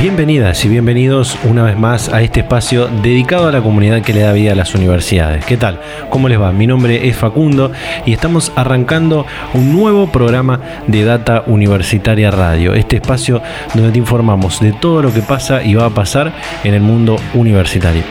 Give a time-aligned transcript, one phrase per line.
[0.00, 4.20] Bienvenidas y bienvenidos una vez más a este espacio dedicado a la comunidad que le
[4.20, 5.44] da vida a las universidades.
[5.44, 5.78] ¿Qué tal?
[6.08, 6.52] ¿Cómo les va?
[6.52, 7.70] Mi nombre es Facundo
[8.06, 12.72] y estamos arrancando un nuevo programa de Data Universitaria Radio.
[12.72, 13.42] Este espacio
[13.74, 16.32] donde te informamos de todo lo que pasa y va a pasar
[16.64, 18.02] en el mundo universitario.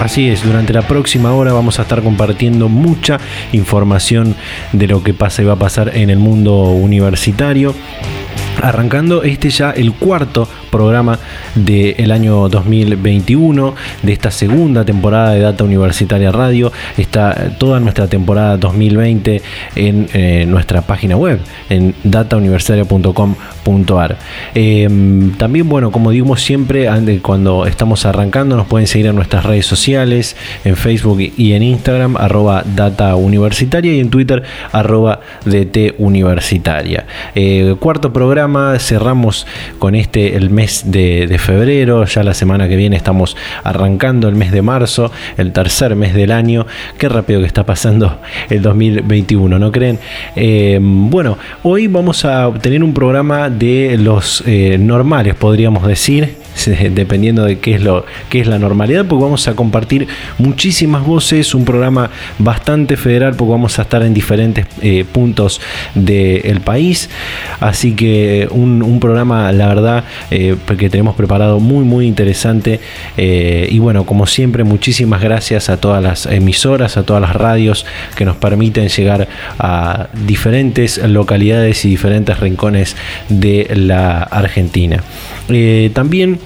[0.00, 3.18] Así es, durante la próxima hora vamos a estar compartiendo mucha
[3.52, 4.34] información
[4.72, 7.74] de lo que pasa y va a pasar en el mundo universitario
[8.64, 11.18] arrancando este ya el cuarto programa
[11.54, 16.72] del año 2021, de esta segunda temporada de Data Universitaria Radio.
[16.96, 19.42] Está toda nuestra temporada 2020
[19.76, 24.16] en eh, nuestra página web, en datauniversitaria.com.ar.
[24.54, 26.88] Em, también, bueno, como digo siempre,
[27.20, 32.16] cuando estamos arrancando, nos pueden seguir en nuestras redes sociales, en Facebook y en Instagram,
[32.16, 37.04] arroba Data Universitaria y en Twitter, arroba DT Universitaria.
[37.34, 39.46] Eh, cuarto programa, cerramos
[39.78, 44.52] con este el mes de, febrero, ya la semana que viene estamos arrancando el mes
[44.52, 46.66] de marzo, el tercer mes del año.
[46.98, 49.98] Qué rápido que está pasando el 2021, ¿no creen?
[50.36, 57.44] Eh, bueno, hoy vamos a tener un programa de los eh, normales, podríamos decir dependiendo
[57.44, 61.64] de qué es, lo, qué es la normalidad, porque vamos a compartir muchísimas voces, un
[61.64, 65.60] programa bastante federal, porque vamos a estar en diferentes eh, puntos
[65.94, 67.10] del país.
[67.60, 72.80] Así que un, programa, la verdad, eh, que tenemos preparado muy, muy interesante.
[73.16, 77.86] Eh, y bueno, como siempre, muchísimas gracias a todas las emisoras, a todas las radios
[78.16, 79.28] que nos permiten llegar
[79.58, 82.96] a diferentes localidades y diferentes rincones
[83.28, 85.02] de la Argentina.
[85.92, 86.38] también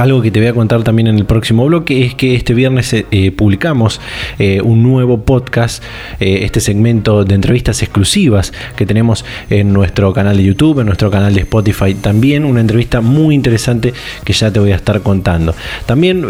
[0.00, 2.90] algo que te voy a contar también en el próximo bloque es que este viernes
[2.94, 4.00] eh, eh, publicamos
[4.38, 5.82] eh, un nuevo podcast,
[6.18, 11.34] este segmento de entrevistas exclusivas que tenemos en nuestro canal de YouTube, en nuestro canal
[11.34, 13.92] de Spotify también, una entrevista muy interesante
[14.24, 15.54] que ya te voy a estar contando.
[15.84, 16.26] También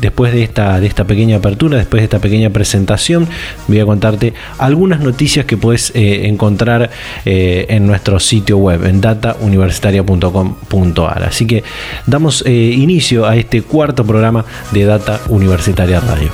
[0.00, 3.26] después de esta, de esta pequeña apertura, después de esta pequeña presentación,
[3.66, 6.90] voy a contarte algunas noticias que puedes encontrar
[7.24, 11.24] en nuestro sitio web, en datauniversitaria.com.ar.
[11.24, 11.64] Así que
[12.06, 12.44] damos
[12.84, 16.30] inicio a este cuarto programa de Data Universitaria Radio.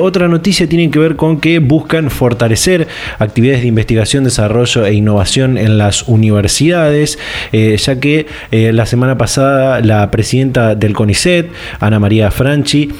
[0.00, 2.88] otra noticia tiene que ver con que buscan fortalecer
[3.18, 7.18] actividades de investigación, desarrollo e innovación en la universidades,
[7.52, 11.50] eh, ya que eh, la semana pasada la presidenta del CONICET,
[11.80, 12.90] Ana María Franchi,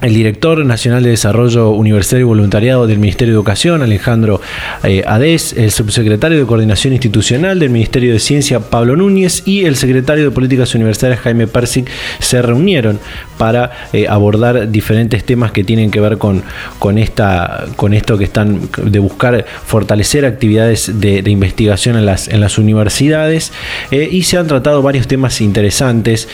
[0.00, 4.40] el director nacional de Desarrollo Universitario y Voluntariado del Ministerio de Educación, Alejandro
[4.84, 10.24] eh, el subsecretario de Coordinación Institucional del Ministerio de Ciencia, Pablo Núñez, y el secretario
[10.24, 11.90] de Políticas Universitarias, Jaime Persic,
[12.20, 13.00] se reunieron
[13.38, 16.44] para eh, abordar diferentes temas que tienen que ver con,
[16.78, 22.40] con, esta, con esto que están de buscar fortalecer actividades de, investigación en las, en
[22.40, 23.52] las universidades
[23.90, 26.28] eh, y se han tratado varios temas interesantes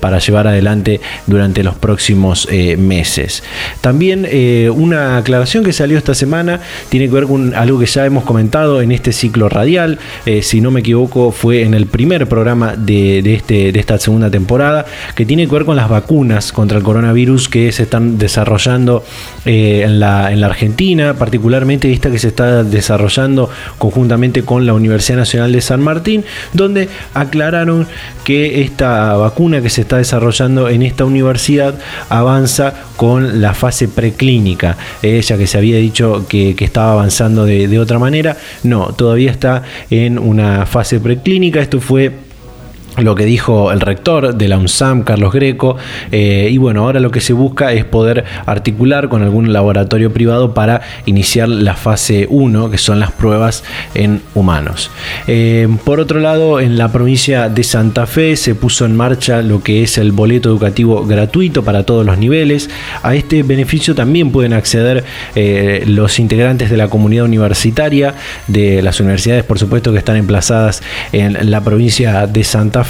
[0.00, 2.77] para llevar adelante durante los próximos meses.
[3.80, 8.06] También eh, una aclaración que salió esta semana tiene que ver con algo que ya
[8.06, 12.28] hemos comentado en este ciclo radial, eh, si no me equivoco fue en el primer
[12.28, 16.78] programa de, este, de esta segunda temporada, que tiene que ver con las vacunas contra
[16.78, 19.04] el coronavirus que se están desarrollando
[19.44, 24.74] eh, en, la, en la Argentina, particularmente esta que se está desarrollando conjuntamente con la
[24.74, 27.86] Universidad Nacional de San Martín, donde aclararon
[28.24, 31.74] que esta vacuna que se está desarrollando en esta universidad
[32.08, 34.76] avanza con la fase preclínica.
[35.02, 39.62] Ella que se había dicho que, estaba avanzando de, de otra manera, no, todavía está
[39.90, 41.60] en una fase preclínica.
[41.60, 42.27] Esto fue
[43.00, 45.76] lo que dijo el rector de la UNSAM, Carlos Greco,
[46.10, 50.54] eh, y bueno, ahora lo que se busca es poder articular con algún laboratorio privado
[50.54, 53.64] para iniciar la fase 1, que son las pruebas
[53.94, 54.90] en humanos.
[55.26, 59.62] Eh, por otro lado, en la provincia de Santa Fe se puso en marcha lo
[59.62, 62.70] que es el boleto educativo gratuito para todos los niveles.
[63.02, 65.04] A este beneficio también pueden acceder
[65.34, 68.14] eh, los integrantes de la comunidad universitaria,
[68.46, 72.87] de las universidades, por supuesto, que están emplazadas en la provincia de Santa Fe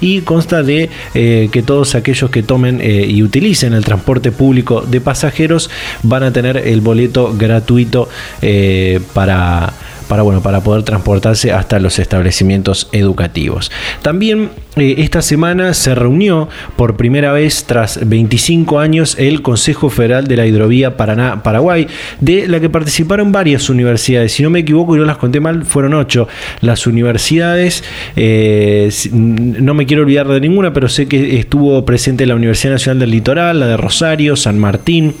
[0.00, 4.82] Y consta de eh, que todos aquellos que tomen eh, y utilicen el transporte público
[4.82, 5.70] de pasajeros
[6.02, 8.08] van a tener el boleto gratuito
[8.42, 9.72] eh, para
[10.10, 13.70] para, bueno, para poder transportarse hasta los establecimientos educativos.
[14.02, 20.26] También eh, esta semana se reunió por primera vez tras 25 años el Consejo Federal
[20.26, 21.86] de la Hidrovía Paraná-Paraguay,
[22.18, 24.32] de la que participaron varias universidades.
[24.32, 26.26] Si no me equivoco y no las conté mal, fueron ocho
[26.60, 27.84] las universidades.
[28.16, 32.98] Eh, no me quiero olvidar de ninguna, pero sé que estuvo presente la Universidad Nacional
[32.98, 35.14] del Litoral, la de Rosario, San Martín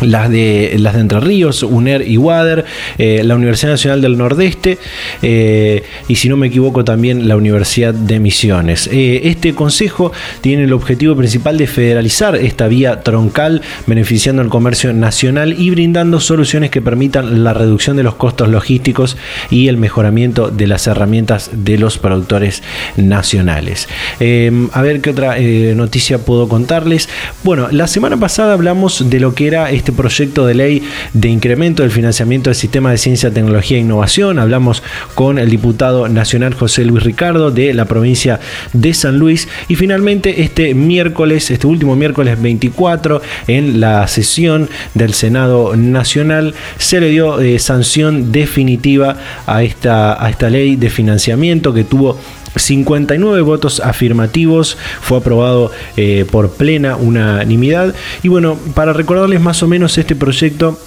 [0.00, 2.64] las de, las de Entre Ríos, UNER y WADER,
[2.98, 4.78] eh, la Universidad Nacional del Nordeste
[5.22, 8.88] eh, y si no me equivoco también la Universidad de Misiones.
[8.92, 14.92] Eh, este consejo tiene el objetivo principal de federalizar esta vía troncal beneficiando al comercio
[14.92, 19.16] nacional y brindando soluciones que permitan la reducción de los costos logísticos
[19.50, 22.62] y el mejoramiento de las herramientas de los productores
[22.96, 23.88] nacionales.
[24.72, 25.36] a ver qué otra
[25.74, 27.08] noticia puedo contarles.
[27.42, 30.82] Bueno, la semana pasada hablamos de lo que era este este proyecto de ley
[31.14, 34.38] de incremento del financiamiento del sistema de ciencia, tecnología e innovación.
[34.38, 34.84] Hablamos
[35.16, 38.38] con el diputado nacional José Luis Ricardo de la provincia
[38.72, 39.48] de San Luis.
[39.66, 47.00] Y finalmente este miércoles, este último miércoles 24, en la sesión del Senado Nacional, se
[47.00, 49.16] le dio eh, sanción definitiva
[49.46, 52.16] a esta, a esta ley de financiamiento que tuvo
[52.56, 57.94] 59 votos afirmativos, fue aprobado eh, por plena unanimidad.
[58.22, 60.78] Y bueno, para recordarles más o menos este proyecto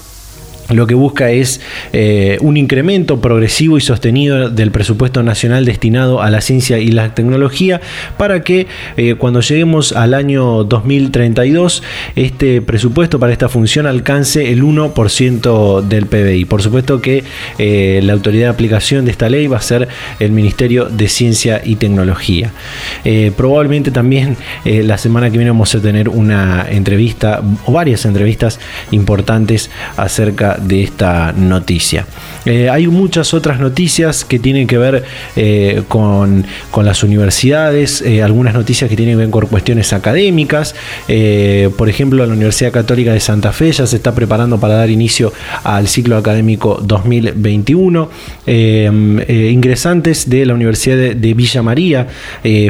[0.70, 1.62] lo que busca es
[1.92, 7.14] eh, un incremento progresivo y sostenido del presupuesto nacional destinado a la ciencia y la
[7.14, 7.82] tecnología
[8.18, 8.68] para que
[8.98, 11.84] eh, cuando lleguemos al año 2032
[12.16, 16.46] este presupuesto para esta función alcance el 1% del PBI.
[16.46, 17.24] Por supuesto que
[17.58, 19.88] eh, la autoridad de aplicación de esta ley va a ser
[20.20, 22.52] el Ministerio de Ciencia y Tecnología.
[23.36, 28.60] probablemente también la semana que viene vamos a tener una entrevista o varias entrevistas
[28.92, 32.06] importantes acerca de esta noticia.
[32.46, 35.04] Eh, hay muchas otras noticias que tienen que ver
[35.36, 36.46] eh, con,
[36.84, 40.76] las universidades, eh, algunas noticias que tienen que ver con cuestiones académicas.
[41.78, 45.32] por ejemplo, la Universidad Católica de Santa Fe ya se está preparando para dar inicio
[45.64, 48.10] al ciclo académico 2021.
[48.46, 52.08] ingresantes de la Universidad de, Villa María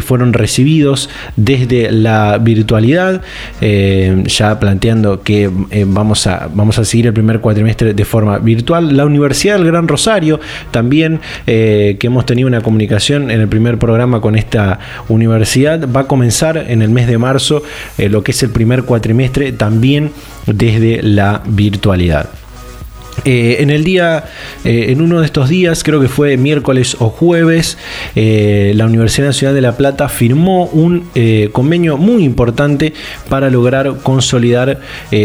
[0.02, 3.22] fueron recibidos desde la virtualidad,
[3.60, 5.50] ya planteando que
[5.86, 8.96] vamos, a, vamos a seguir el primer cuatrimestre de forma virtual.
[8.96, 10.39] La Universidad del Gran Rosario,
[10.72, 16.01] también eh, que hemos tenido una comunicación en el primer programa con esta universidad, va
[16.01, 17.63] a comenzar en el mes de marzo
[17.98, 20.12] eh, lo que es el primer cuatrimestre también
[20.46, 22.43] desde la virtualidad.
[23.25, 24.25] Eh, en el día,
[24.65, 27.77] eh, en uno de estos días, creo que fue miércoles o jueves,
[28.15, 31.03] eh, la Universidad Nacional de La Plata firmó un
[31.51, 32.94] convenio muy importante
[33.30, 34.80] para lograr consolidar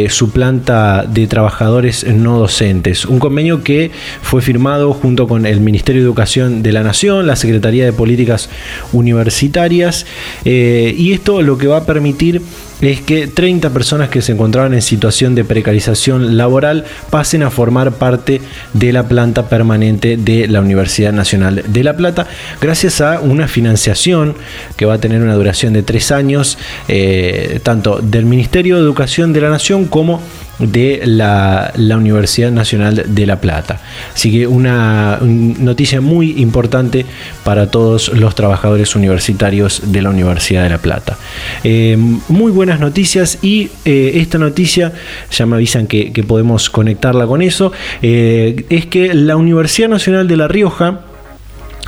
[0.08, 3.04] su planta de trabajadores no docentes.
[3.04, 3.90] Un convenio que
[4.22, 8.50] fue firmado junto con el Ministerio de Educación de la Nación, la Secretaría de Políticas
[8.92, 10.06] Universitarias,
[10.44, 12.42] y esto lo que va a permitir
[12.80, 17.92] es que 30 personas que se encontraban en situación de precarización laboral pasen a formar
[17.92, 18.40] parte
[18.72, 22.26] de la planta permanente de la Universidad Nacional de La Plata,
[22.60, 24.36] gracias a una financiación
[24.76, 26.58] que va a tener una duración de tres años,
[26.88, 30.20] eh, tanto del Ministerio de Educación de la Nación como
[30.58, 33.80] de la, Universidad Nacional de La Plata.
[34.14, 37.06] Así que una, noticia muy importante
[37.44, 41.16] para todos los trabajadores universitarios de la Universidad de La Plata.
[41.64, 41.96] Eh,
[42.28, 44.92] muy buenas noticias y eh, esta noticia,
[45.30, 47.72] ya me avisan que, podemos conectarla con eso,
[48.02, 51.00] eh, es que la Universidad Nacional de La Rioja,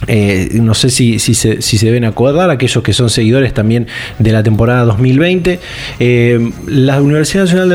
[0.07, 3.87] eh, no sé si, se, deben acordar, aquellos que son seguidores también
[4.19, 5.61] de la temporada 2020.
[5.99, 7.69] Eh, la Universidad Nacional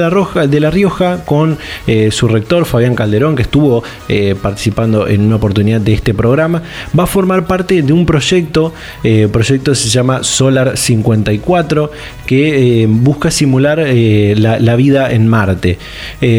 [0.50, 3.84] de La, Rioja, con eh, su rector Fabián Calderón, que estuvo
[4.42, 6.62] participando en una oportunidad de este programa,
[6.98, 8.74] va a formar parte de un proyecto,
[9.32, 11.92] proyecto se llama Solar 54,
[12.26, 15.78] que busca simular la, la, vida en Marte.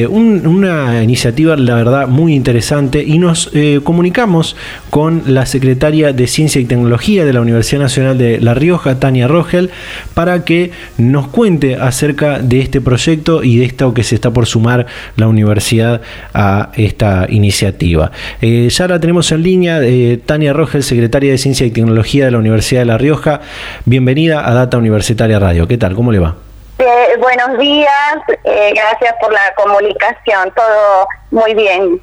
[0.09, 3.51] una iniciativa, la verdad, muy interesante y nos
[3.83, 4.57] comunicamos
[4.91, 9.29] con la Secretaría de Ciencia y Tecnología de la Universidad Nacional de La Rioja, Tania
[9.29, 9.71] Rogel,
[10.15, 14.47] para que nos cuente acerca de este proyecto y de esto que se está por
[14.47, 16.01] sumar la universidad
[16.35, 18.11] a esta iniciativa.
[18.41, 22.31] Eh, ya la tenemos en línea, eh, Tania Rogel, secretaria de Ciencia y Tecnología de
[22.31, 23.41] la Universidad de La Rioja.
[23.85, 25.69] Bienvenida a Data Universitaria Radio.
[25.69, 25.95] ¿Qué tal?
[25.95, 26.37] ¿Cómo le va?
[26.79, 32.01] Eh, buenos días, gracias por la comunicación, todo muy bien.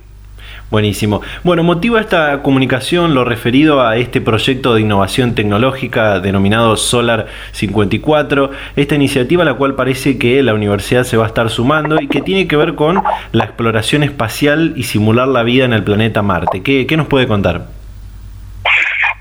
[0.73, 1.21] Buenísimo.
[1.43, 8.49] Bueno, motiva esta comunicación lo referido a este proyecto de innovación tecnológica denominado Solar 54,
[8.75, 12.07] esta iniciativa a la cual parece que la universidad se va a estar sumando y
[12.07, 13.03] que tiene que ver con
[13.33, 16.63] la exploración espacial y simular la vida en el planeta Marte.
[16.63, 17.67] ¿Qué, qué nos puede contar?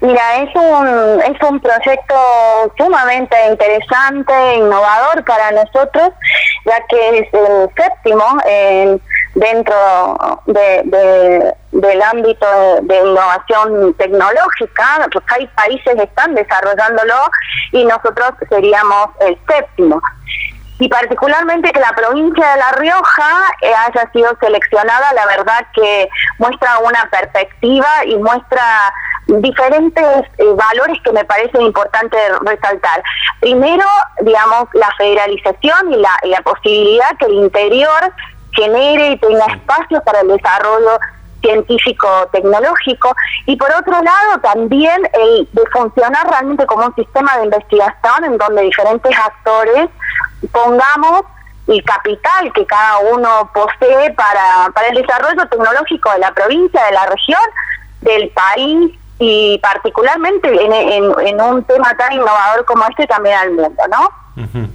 [0.01, 2.15] Mira, es un, es un proyecto
[2.79, 6.13] sumamente interesante, innovador para nosotros,
[6.65, 8.25] ya que es el séptimo
[9.35, 9.75] dentro
[10.47, 12.47] de, del ámbito
[12.83, 17.15] de, innovación tecnológica, pues hay países que están desarrollándolo
[17.73, 20.01] y nosotros seríamos el séptimo.
[20.79, 26.09] Y particularmente que la provincia de La Rioja eh, haya sido seleccionada, la verdad que
[26.39, 28.93] muestra una perspectiva y muestra
[29.29, 33.03] diferentes eh, valores que me parecen importantes resaltar.
[33.41, 33.87] Primero,
[34.23, 38.13] digamos, la federalización y la, y la posibilidad que el interior
[38.53, 40.99] genere y tenga espacio para el desarrollo
[41.43, 43.15] científico-tecnológico
[43.47, 48.39] y por otro lado también el de funcionar realmente como un sistema de investigación en
[48.39, 49.89] donde diferentes actores
[50.53, 51.23] pongamos
[51.67, 56.93] el capital que cada uno posee para, para el desarrollo tecnológico de la provincia, de
[56.93, 57.41] la región,
[58.01, 63.83] del país y particularmente en, en, un tema tan innovador como este también al mundo,
[63.89, 64.73] ¿no?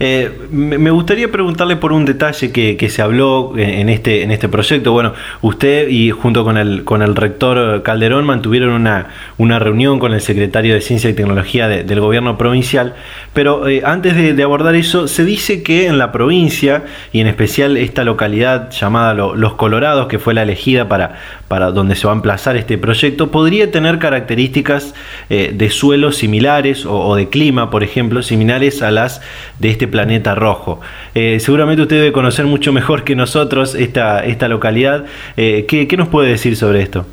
[0.00, 4.92] Eh, me gustaría preguntarle por un detalle que, se habló en este, en este proyecto.
[4.92, 10.12] Bueno, usted y junto con el, con el rector Calderón mantuvieron una, una reunión con
[10.12, 12.94] el secretario de Ciencia y Tecnología del gobierno provincial,
[13.32, 17.76] pero eh, antes de, abordar eso, se dice que en la provincia, y en especial
[17.76, 22.16] esta localidad llamada Los Colorados, que fue la elegida para, para donde se va a
[22.16, 24.94] emplazar este proyecto, podría tener características
[25.30, 29.20] eh, de suelo similares o, o de clima, por ejemplo, similares a las
[29.58, 30.80] de este planeta rojo.
[31.14, 35.04] Eh, seguramente usted debe conocer mucho mejor que nosotros esta, esta localidad.
[35.36, 37.04] Eh, ¿qué, nos puede decir sobre esto?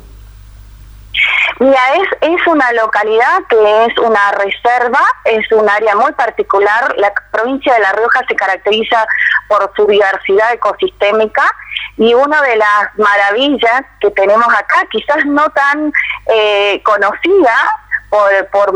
[1.58, 6.94] Mira, es, es una localidad que es una reserva, es un área muy particular.
[6.96, 9.04] La provincia de La Rioja se caracteriza
[9.48, 11.44] por su diversidad ecosistémica
[11.98, 15.92] y una de las maravillas que tenemos acá, quizás no tan
[16.32, 17.54] eh, conocida,
[18.10, 18.72] por, por,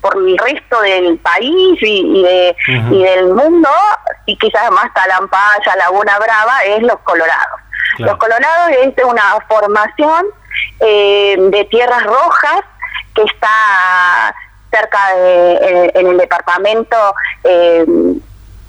[0.00, 2.56] por el resto del país y, de,
[2.90, 3.68] y del mundo,
[4.26, 7.60] y quizás más Talampaya, Laguna Brava, es Los Colorados.
[7.98, 10.26] Los Colorados es una formación
[10.80, 12.60] eh, de tierras rojas
[13.14, 14.34] que está
[14.70, 16.96] cerca de en, el departamento
[17.42, 17.84] eh,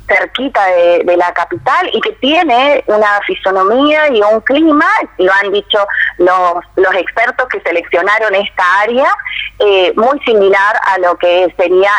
[0.10, 4.88] cerquita de, la capital y que tiene una fisonomía y un clima,
[5.18, 5.86] lo han dicho
[6.20, 9.10] los, los expertos que seleccionaron esta área,
[9.58, 11.92] eh, muy similar a lo que sería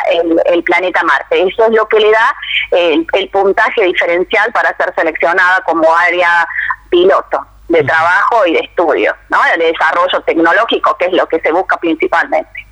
[0.46, 1.42] el, planeta Marte.
[1.42, 2.34] Eso es lo que le da
[2.70, 6.46] el, puntaje diferencial para ser seleccionada como área
[6.90, 9.38] piloto de trabajo y de estudio, ¿no?
[9.56, 12.66] de desarrollo tecnológico, que es lo que se busca principalmente.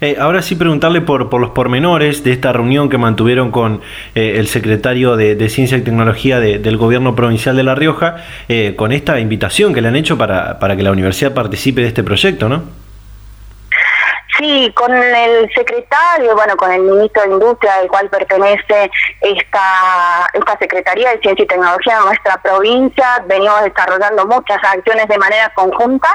[0.00, 3.80] Eh, ahora sí preguntarle por, por los pormenores de esta reunión que mantuvieron con
[4.14, 8.16] eh, el secretario de, Ciencia y Tecnología del Gobierno Provincial de La Rioja,
[8.48, 11.88] eh, con esta invitación que le han hecho para, para que la universidad participe de
[11.88, 12.85] este proyecto, ¿no?
[14.38, 18.90] Sí, con el secretario, bueno, con el ministro de Industria, al cual pertenece
[19.20, 25.16] esta, esta Secretaría de Ciencia y Tecnología de nuestra provincia, venimos desarrollando muchas acciones de
[25.16, 26.08] manera conjunta,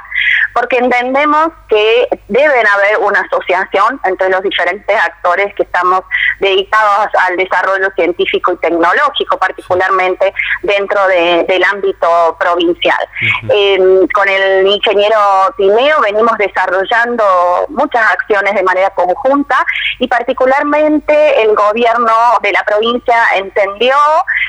[0.54, 6.02] porque entendemos que deben haber una asociación entre los diferentes actores que estamos
[6.40, 13.08] dedicados al desarrollo científico y tecnológico, particularmente dentro del ámbito provincial.
[13.50, 15.18] Em, con el ingeniero
[15.58, 19.66] Timeo venimos desarrollando muchas acciones de manera conjunta
[20.00, 23.96] y particularmente el gobierno de la provincia entendió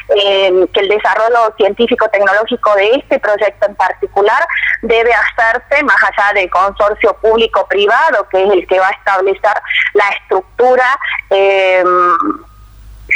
[0.09, 4.47] em, que el desarrollo científico-tecnológico de este proyecto en particular
[4.83, 9.63] debe hacerse más allá del consorcio público-privado, que es el que va a establecer
[9.95, 10.99] la estructura.
[11.31, 11.85] Eh,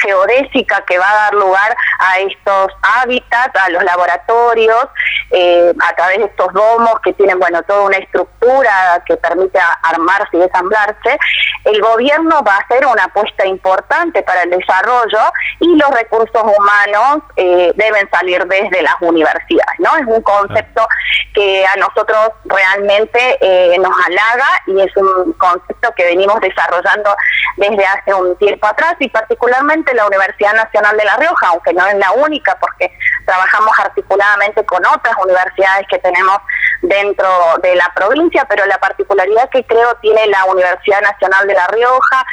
[0.02, 4.88] geodésica que va a dar lugar a estos hábitats, a los laboratorios,
[5.30, 10.36] eh, a través de estos domos que tienen, bueno, toda una estructura que permite armarse
[10.36, 11.18] y desamblarse,
[11.64, 15.18] el gobierno va a hacer una apuesta importante para el desarrollo
[15.60, 19.96] y los recursos humanos eh, deben salir desde las universidades, ¿no?
[19.96, 20.86] Es un concepto
[21.34, 27.14] que a nosotros realmente eh, nos halaga y es un concepto que venimos desarrollando
[27.56, 31.86] desde hace un tiempo atrás y particularmente la Universidad Nacional de La Rioja, aunque no
[31.86, 32.92] es la única porque
[33.24, 36.38] trabajamos articuladamente con otras universidades que tenemos
[36.82, 37.28] dentro
[37.62, 42.24] de la provincia, pero la particularidad que creo tiene la Universidad Nacional de La Rioja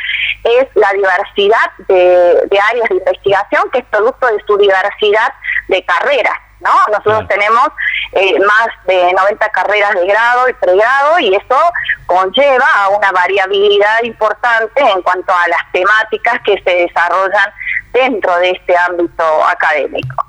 [0.44, 5.34] es la diversidad de, áreas de investigación que es producto de su diversidad
[5.68, 6.43] de carreras.
[6.64, 6.72] ¿No?
[6.92, 7.68] Nosotros tenemos
[8.14, 11.58] eh, más de 90 carreras de grado y pregrado y eso
[12.06, 17.52] conlleva a una variabilidad importante en cuanto a las temáticas que se desarrollan
[17.92, 20.26] dentro de este ámbito académico.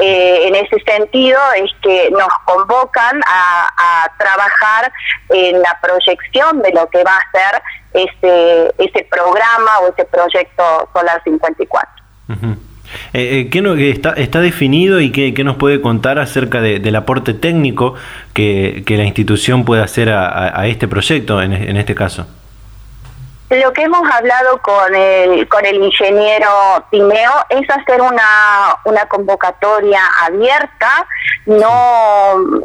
[0.00, 4.92] Eh, en ese sentido es que nos convocan a, trabajar
[5.30, 10.88] en la proyección de lo que va a ser ese, ese programa o ese proyecto
[10.92, 12.04] Solar 54.
[12.28, 12.56] Eh,
[13.12, 17.94] eh, ¿qué no, está, está definido y qué, nos puede contar acerca del aporte técnico
[18.34, 22.26] que, la institución puede hacer a, este proyecto en, en, este caso?
[23.50, 30.00] Lo que hemos hablado con el, con el ingeniero Timeo es hacer una, una convocatoria
[30.22, 31.06] abierta,
[31.46, 32.60] no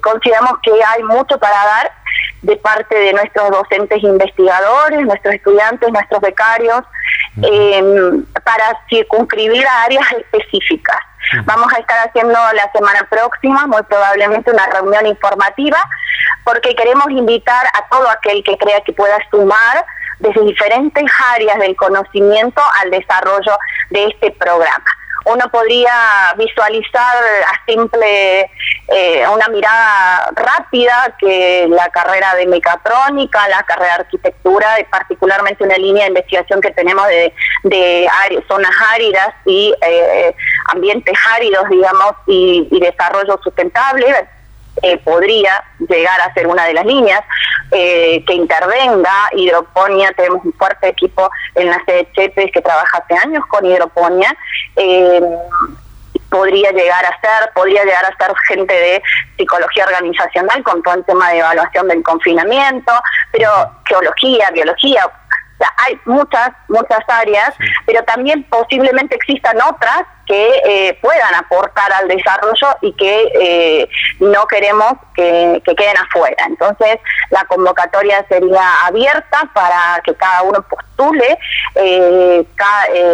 [0.00, 1.92] consideramos que hay mucho para dar
[2.42, 6.82] de parte de nuestros docentes investigadores, nuestros estudiantes, nuestros becarios,
[7.42, 7.82] eh,
[8.44, 10.98] para circunscribir a áreas específicas.
[11.44, 15.78] Vamos a estar haciendo la semana próxima, muy probablemente, una reunión informativa,
[16.44, 19.84] porque queremos invitar a todo aquel que crea que pueda sumar
[20.20, 23.58] desde diferentes áreas del conocimiento al desarrollo
[23.90, 24.84] de este programa
[25.26, 28.50] uno podría visualizar a simple
[28.88, 35.76] eh, una mirada rápida que la carrera de mecatrónica, la carrera de arquitectura, particularmente una
[35.76, 37.34] línea de investigación que tenemos de,
[37.64, 38.08] de
[38.46, 40.34] zonas áridas y eh,
[40.72, 44.06] ambientes áridos, digamos, y, y desarrollo sustentable,
[44.82, 47.22] eh, podría llegar a ser una de las líneas
[47.72, 50.12] eh, que intervenga hidroponía.
[50.12, 54.36] Tenemos un fuerte equipo en la sede Chepes que trabaja hace años con hidroponía.
[54.76, 55.20] Eh,
[56.30, 59.02] podría llegar a ser, podría llegar a ser gente de
[59.36, 62.92] psicología organizacional con todo el tema de evaluación del confinamiento,
[63.32, 63.50] pero
[63.86, 65.08] geología, biología,
[65.76, 67.54] hay muchas, muchas áreas,
[67.86, 73.88] pero también posiblemente existan otras que eh, puedan aportar al desarrollo y que eh,
[74.18, 76.44] no queremos que, queden afuera.
[76.46, 76.98] Entonces,
[77.30, 81.38] la convocatoria sería abierta para que cada uno postule
[81.76, 82.44] eh,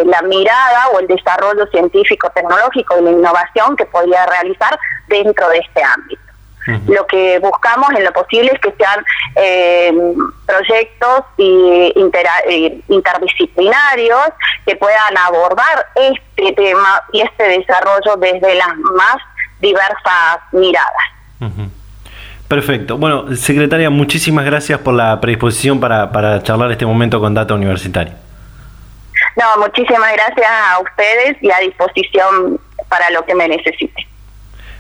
[0.07, 4.79] la mirada o el desarrollo científico, tecnológico y la innovación que podría realizar
[5.09, 6.22] dentro de este ámbito.
[6.87, 9.05] Lo que buscamos en lo posible es que sean
[9.37, 9.93] eh,
[10.47, 11.93] proyectos y
[12.89, 14.29] interdisciplinarios
[14.65, 19.17] que puedan abordar este tema y este desarrollo desde las más
[19.61, 21.03] diversas miradas.
[22.47, 22.99] Perfecto.
[22.99, 28.15] Bueno, secretaria, muchísimas gracias por la predisposición para, para charlar este momento con Data Universitaria.
[29.37, 34.12] No, muchísimas gracias a ustedes y a disposición para lo que me necesiten.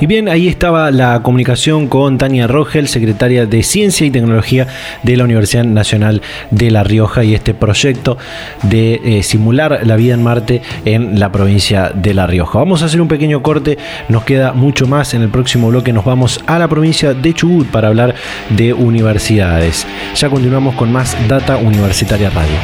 [0.00, 4.66] Y bien, ahí estaba la comunicación con Tania Rogel, secretaria de Ciencia y Tecnología
[5.02, 8.16] de la Universidad Nacional de La Rioja y este proyecto
[8.62, 12.58] de eh, simular la vida en Marte en la provincia de La Rioja.
[12.58, 13.76] Vamos a hacer un pequeño corte,
[14.08, 17.66] nos queda mucho más en el próximo bloque, nos vamos a la provincia de Chubut
[17.66, 18.14] para hablar
[18.48, 19.86] de universidades.
[20.16, 22.56] Ya continuamos con más Data Universitaria Radio.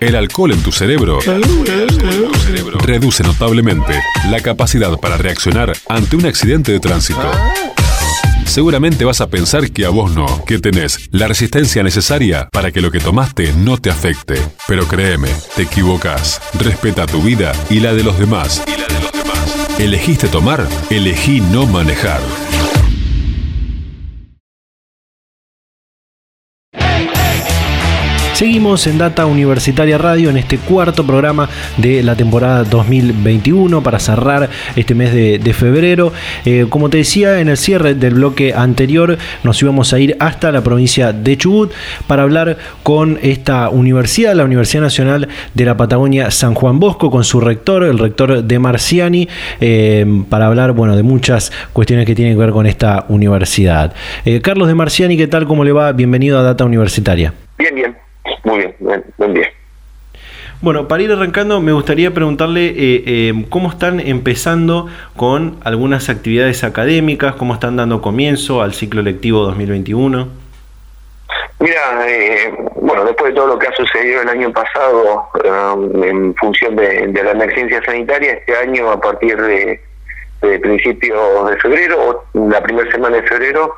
[0.00, 1.20] El alcohol en tu cerebro
[2.62, 7.30] reduce notablemente la capacidad para reaccionar ante un accidente de tránsito.
[8.46, 12.80] Seguramente vas a pensar que a vos no, que tenés la resistencia necesaria para que
[12.80, 14.40] lo que tomaste no te afecte.
[14.68, 16.40] Pero créeme, te equivocas.
[16.60, 18.62] Respeta tu vida y la de los demás.
[18.66, 19.80] Y la de los demás.
[19.80, 20.68] ¿Elegiste tomar?
[20.90, 22.20] Elegí no manejar.
[28.34, 34.50] Seguimos en Data Universitaria Radio en este cuarto programa de la temporada 2021 para cerrar
[34.74, 36.12] este mes de, febrero.
[36.44, 40.50] Eh, como te decía en el cierre del bloque anterior, nos íbamos a ir hasta
[40.50, 41.70] la provincia de Chubut
[42.08, 47.22] para hablar con esta universidad, la Universidad Nacional de la Patagonia San Juan Bosco, con
[47.22, 49.28] su rector, el rector de Marciani,
[49.60, 53.94] eh, para hablar bueno, de muchas cuestiones que tienen que ver con esta universidad.
[54.24, 55.46] Eh, Carlos de Marciani, ¿qué tal?
[55.46, 55.92] ¿Cómo le va?
[55.92, 57.32] Bienvenido a Data Universitaria.
[57.58, 58.04] Bien, bien.
[58.44, 58.74] Muy bien,
[59.16, 59.50] buen, día.
[60.60, 66.62] Bueno, para ir arrancando, me gustaría preguntarle eh, eh, cómo están empezando con algunas actividades
[66.62, 70.28] académicas, cómo están dando comienzo al ciclo lectivo 2021.
[71.60, 75.28] Mira, eh, bueno, después de todo lo que ha sucedido el año pasado
[76.02, 79.80] en función de, la emergencia sanitaria, este año a partir de,
[80.42, 83.74] de principios de febrero, o la primera semana de febrero,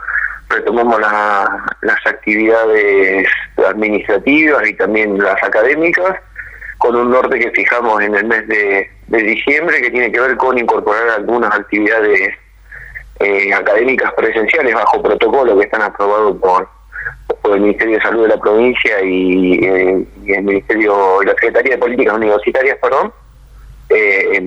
[0.49, 3.29] retomamos las actividades
[3.67, 6.17] administrativas y también las académicas,
[6.79, 10.59] con un norte que fijamos en el mes de, diciembre, que tiene que ver con
[10.59, 12.35] incorporar algunas actividades
[13.21, 16.69] eh, académicas presenciales bajo protocolo que están aprobados por,
[17.55, 22.17] el Ministerio de Salud de la provincia y, eh, el Ministerio, la Secretaría de Políticas
[22.17, 23.13] Universitarias, perdón,
[23.89, 24.43] eh,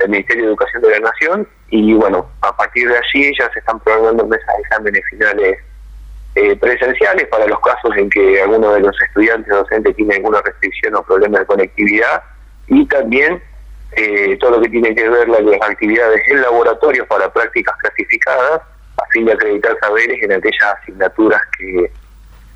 [0.00, 3.58] el Ministerio de Educación de la Nación y bueno, a partir de allí ya se
[3.58, 5.58] están programando mesas de exámenes finales
[6.34, 10.96] eh, presenciales para los casos en que alguno de los estudiantes docentes tiene alguna restricción
[10.96, 12.22] o problema de conectividad
[12.66, 13.40] y también
[13.92, 18.62] eh, todo lo que tiene que ver las actividades en laboratorios para prácticas clasificadas
[18.96, 21.90] a fin de acreditar saberes en aquellas asignaturas que,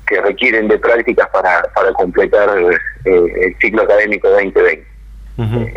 [0.07, 4.85] que requieren de prácticas para, para completar eh, el ciclo académico 2020.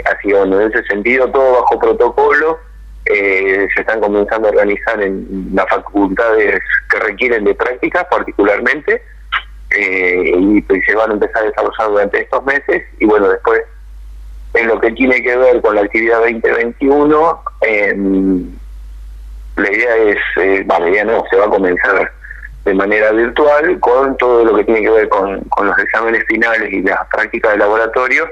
[0.05, 2.59] Así bueno, en ese sentido todo bajo protocolo.
[3.05, 9.03] Eh, se están comenzando a organizar en las facultades que requieren de prácticas particularmente.
[9.70, 12.85] Eh, y, pues, se van a empezar a desarrollar durante estos meses.
[12.98, 13.62] Y bueno después
[14.55, 18.51] en lo que tiene que ver con la actividad 2021 em,
[19.57, 22.12] la idea es eh, la idea no se va a comenzar
[22.64, 26.72] de manera virtual con todo lo que tiene que ver con, con los exámenes finales
[26.72, 28.29] y las prácticas de laboratorio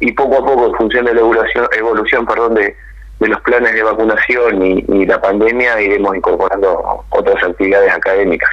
[0.00, 2.76] y poco a poco en función de la evolución, evolución perdón de
[3.20, 8.50] de los planes de vacunación y, la pandemia iremos incorporando otras actividades académicas.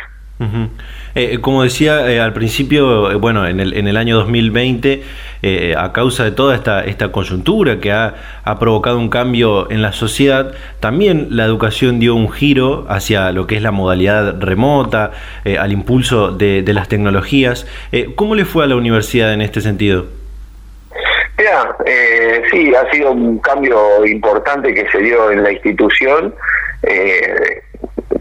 [1.16, 5.04] Eh, como decía eh, al principio, eh, bueno, en el, en el año 2020,
[5.78, 9.94] a causa de toda esta, esta coyuntura que ha, ha, provocado un cambio en la
[9.94, 15.12] sociedad, también la educación dio un giro hacia lo que es la modalidad remota,
[15.60, 17.68] al impulso de, de las tecnologías.
[18.16, 20.08] ¿Cómo le fue a la universidad en este sentido?
[21.38, 26.34] Mira, eh, sí, ha sido un cambio importante que se dio en la institución,
[26.84, 27.62] eh,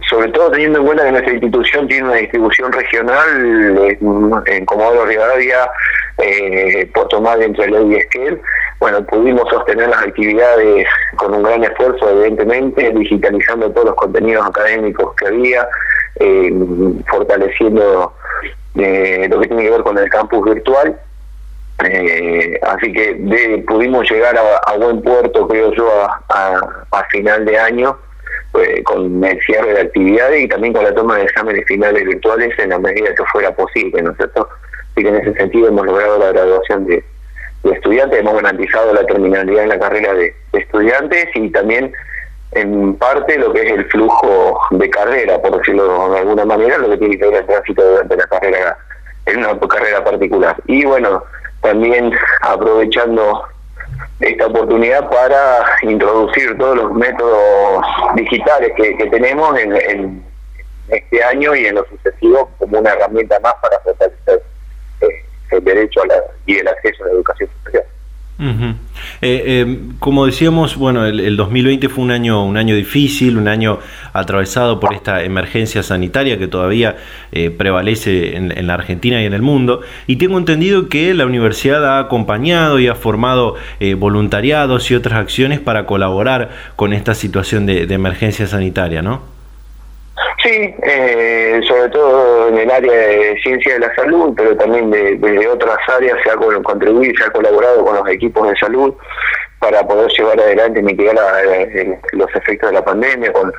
[0.09, 3.96] sobre todo teniendo en cuenta que nuestra institución tiene una distribución regional
[4.46, 5.70] en, Comodoro Rivadavia,
[6.18, 8.40] eh, tomar entre Ley y Esquel.
[8.81, 15.14] Bueno, pudimos sostener las actividades con un gran esfuerzo, evidentemente, digitalizando todos los contenidos académicos
[15.14, 15.68] que había,
[16.16, 16.53] eh,
[17.09, 18.12] fortaleciendo
[18.74, 20.98] lo que tiene que ver con el campus virtual
[21.82, 25.88] eh, así que pudimos llegar a, buen puerto, creo yo,
[26.28, 27.96] a, final de año
[28.52, 32.56] pues, con el cierre de actividades y también con la toma de exámenes finales virtuales
[32.58, 34.48] en la medida que fuera posible, ¿no es cierto?
[34.92, 37.04] Así que en ese sentido hemos logrado la graduación de,
[37.64, 41.92] estudiantes, hemos garantizado la terminalidad en la carrera de, estudiantes y también
[42.52, 46.90] en parte lo que es el flujo de carrera, por decirlo de alguna manera, lo
[46.90, 48.78] que tiene que ver el tránsito durante la carrera,
[49.26, 50.56] en una carrera particular.
[50.66, 51.24] Y bueno,
[51.64, 53.42] también aprovechando
[54.20, 60.22] esta oportunidad para introducir todos los métodos digitales que, tenemos en,
[60.88, 64.42] este año y en lo sucesivo como una herramienta más para fortalecer
[65.00, 66.03] eh, el derecho
[66.44, 67.87] y el acceso a la educación superior.
[68.37, 68.83] Eh,
[69.23, 73.79] eh, como decíamos, bueno, el, 2020 fue un año, un año difícil, un año
[74.12, 76.97] atravesado por esta emergencia sanitaria que todavía
[77.31, 79.83] eh, prevalece en, la Argentina y en el mundo.
[80.07, 83.57] Y tengo entendido que la universidad ha acompañado y ha formado
[83.99, 89.34] voluntariados y otras acciones para colaborar con esta situación de, de emergencia sanitaria, ¿no?
[90.44, 95.48] Sí, eh, sobre todo en el área de ciencia de la salud, pero también de,
[95.48, 98.92] otras áreas se ha contribuido, se ha colaborado con los equipos de salud
[99.59, 101.16] para poder llevar adelante y mitigar
[102.12, 103.50] los efectos de la pandemia, con,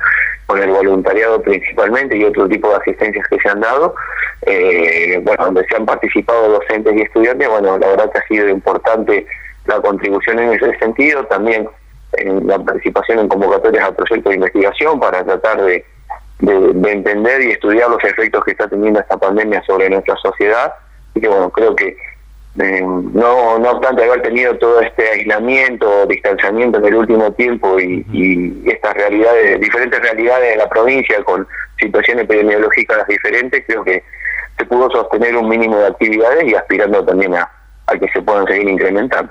[0.46, 3.96] con el voluntariado principalmente y otro tipo de asistencias que se han dado,
[4.42, 8.48] eh, bueno, donde se han participado docentes y estudiantes, bueno, la verdad que ha sido
[8.48, 9.26] importante
[9.64, 11.68] la contribución en ese sentido, también
[12.12, 15.84] en la participación en convocatorias a proyectos de investigación para tratar de
[16.38, 20.74] de, entender y estudiar los efectos que está teniendo esta pandemia sobre nuestra sociedad.
[21.14, 21.96] Y que bueno, creo que
[22.58, 27.78] eh, no, no obstante haber tenido todo este aislamiento, o distanciamiento en el último tiempo
[27.78, 31.46] y, y estas realidades, diferentes realidades de la provincia con
[31.78, 34.02] situaciones epidemiológicas diferentes, creo que
[34.56, 37.50] se pudo sostener un mínimo de actividades y aspirando también a,
[37.86, 39.30] a que se puedan seguir incrementando.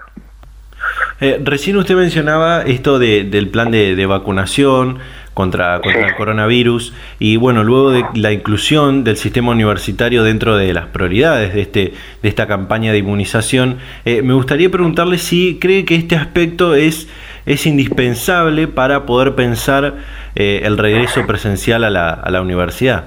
[1.20, 5.00] Eh, recién usted mencionaba esto de, del plan de, de vacunación,
[5.36, 10.88] contra, el coronavirus y bueno, luego de la inclusión del sistema universitario dentro de las
[10.88, 11.94] prioridades de, este,
[12.24, 17.10] de esta campaña de inmunización, eh, me gustaría preguntarle si cree que este aspecto es,
[17.46, 19.96] es indispensable para poder pensar
[20.36, 23.04] eh, el regreso presencial a la, a la universidad.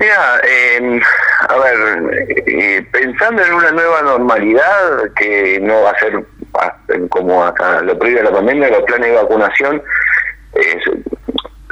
[0.00, 1.00] Mira, em,
[1.48, 6.24] a ver, eh, pensando en una nueva normalidad que no va a ser
[6.54, 6.76] ah,
[7.10, 9.82] como hasta lo previo a la pandemia, los planes de vacunación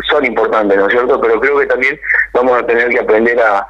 [0.08, 1.20] son importantes, ¿no es cierto?
[1.20, 1.98] Pero creo que también
[2.32, 3.66] vamos a tener que aprender a,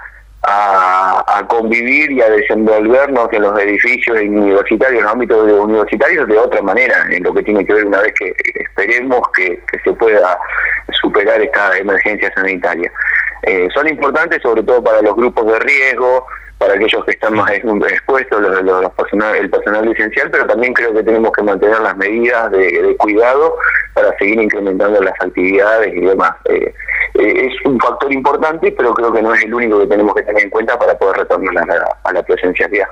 [0.47, 6.63] a, convivir y a desenvolvernos en los edificios universitarios, en los ámbitos universitarios de otra
[6.63, 10.39] manera, en lo que tiene que ver una vez que esperemos que, se pueda
[11.01, 12.91] superar esta emergencia sanitaria.
[13.47, 16.27] Eh, son importantes sobre todo para los grupos de riesgo,
[16.59, 18.83] para aquellos que están más expuestos, los, los,
[19.39, 23.57] el personal esencial, pero también creo que tenemos que mantener las medidas de, cuidado
[23.95, 26.33] para seguir incrementando las actividades y demás.
[26.47, 26.75] Eh,
[27.15, 30.23] eh, es un factor importante, pero creo que no es el único que tenemos que
[30.23, 32.89] tener en cuenta para poder retornar a la, a la presencialidad.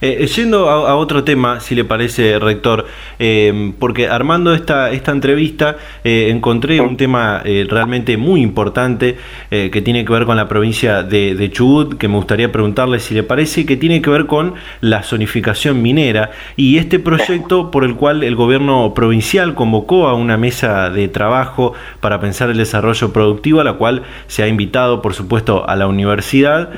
[0.00, 2.86] Eh, yendo a, otro tema, si le parece, rector,
[3.18, 9.16] eh, porque armando esta, esta entrevista eh, encontré un tema realmente muy importante
[9.50, 13.22] que tiene que ver con la provincia de, Chubut, que me gustaría preguntarle si le
[13.22, 18.22] parece, que tiene que ver con la zonificación minera y este proyecto por el cual
[18.22, 23.64] el gobierno provincial convocó a una mesa de trabajo para pensar el desarrollo productivo, a
[23.64, 26.70] la cual se ha invitado, por supuesto, a la universidad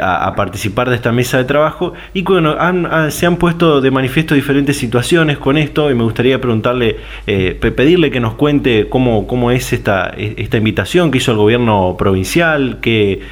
[0.00, 3.90] a, a participar de esta mesa de trabajo y bueno, han, se han puesto de
[3.90, 9.26] manifiesto diferentes situaciones con esto y me gustaría preguntarle, eh, pedirle que nos cuente cómo,
[9.26, 13.22] cómo es esta, esta invitación que hizo el gobierno provincial, que,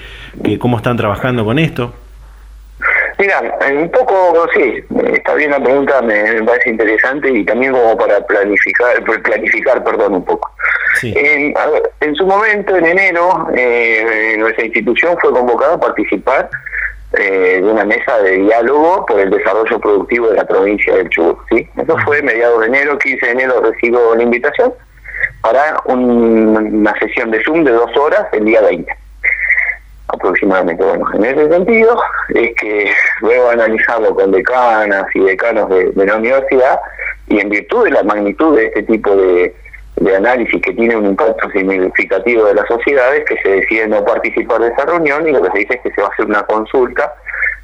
[0.59, 1.95] cómo están trabajando con esto.
[3.19, 3.41] Mira,
[3.73, 9.03] un poco, sí, está bien la pregunta, me, parece interesante y también como para planificar,
[9.23, 10.51] planificar, perdón, un poco.
[11.03, 11.55] En,
[12.01, 16.51] en, su momento, en enero, eh, nuestra institución fue convocada a participar
[17.13, 21.39] eh, de una mesa de diálogo por el desarrollo productivo de la provincia del Chubut.
[21.51, 21.69] ¿sí?
[21.77, 24.73] Eso fue mediados de enero, 15 de enero recibo la invitación
[25.41, 28.93] para una sesión de Zoom de dos horas el día 20
[30.09, 30.85] aproximadamente.
[30.85, 32.91] Bueno, en ese sentido es que
[33.21, 36.81] luego analizado con decanas y decanos de la universidad
[37.29, 39.55] y en virtud de la magnitud de este tipo de,
[39.97, 44.61] de análisis que tiene un impacto significativo de las sociedades, que se decide no participar
[44.61, 46.43] de esa reunión y lo que se dice es que se va a hacer una
[46.43, 47.15] consulta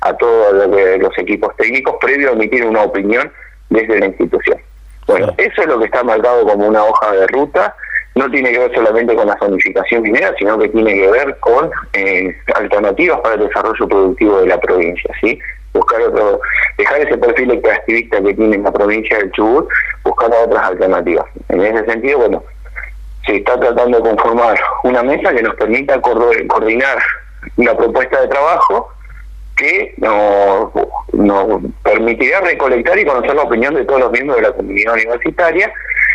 [0.00, 3.30] a todos los equipos técnicos previo a emitir una opinión
[3.70, 4.58] desde la institución.
[5.06, 7.74] Bueno, eso es lo que está marcado como una hoja de ruta,
[8.14, 11.70] no tiene que ver solamente con la zonificación minera, sino que tiene que ver con
[11.94, 15.38] eh, alternativas para el desarrollo productivo de la provincia, ¿sí?
[15.72, 16.40] buscar otro,
[16.76, 19.68] dejar ese perfil extractivista que tiene la provincia del Chubut,
[20.22, 21.26] buscar otras alternativas.
[21.48, 22.42] En ese sentido, bueno,
[23.26, 26.98] se está tratando de conformar una mesa que nos permita coordinar
[27.56, 28.92] una propuesta de trabajo
[29.56, 30.70] que nos,
[31.82, 35.72] permitirá recolectar y conocer la opinión de todos los miembros de la comunidad universitaria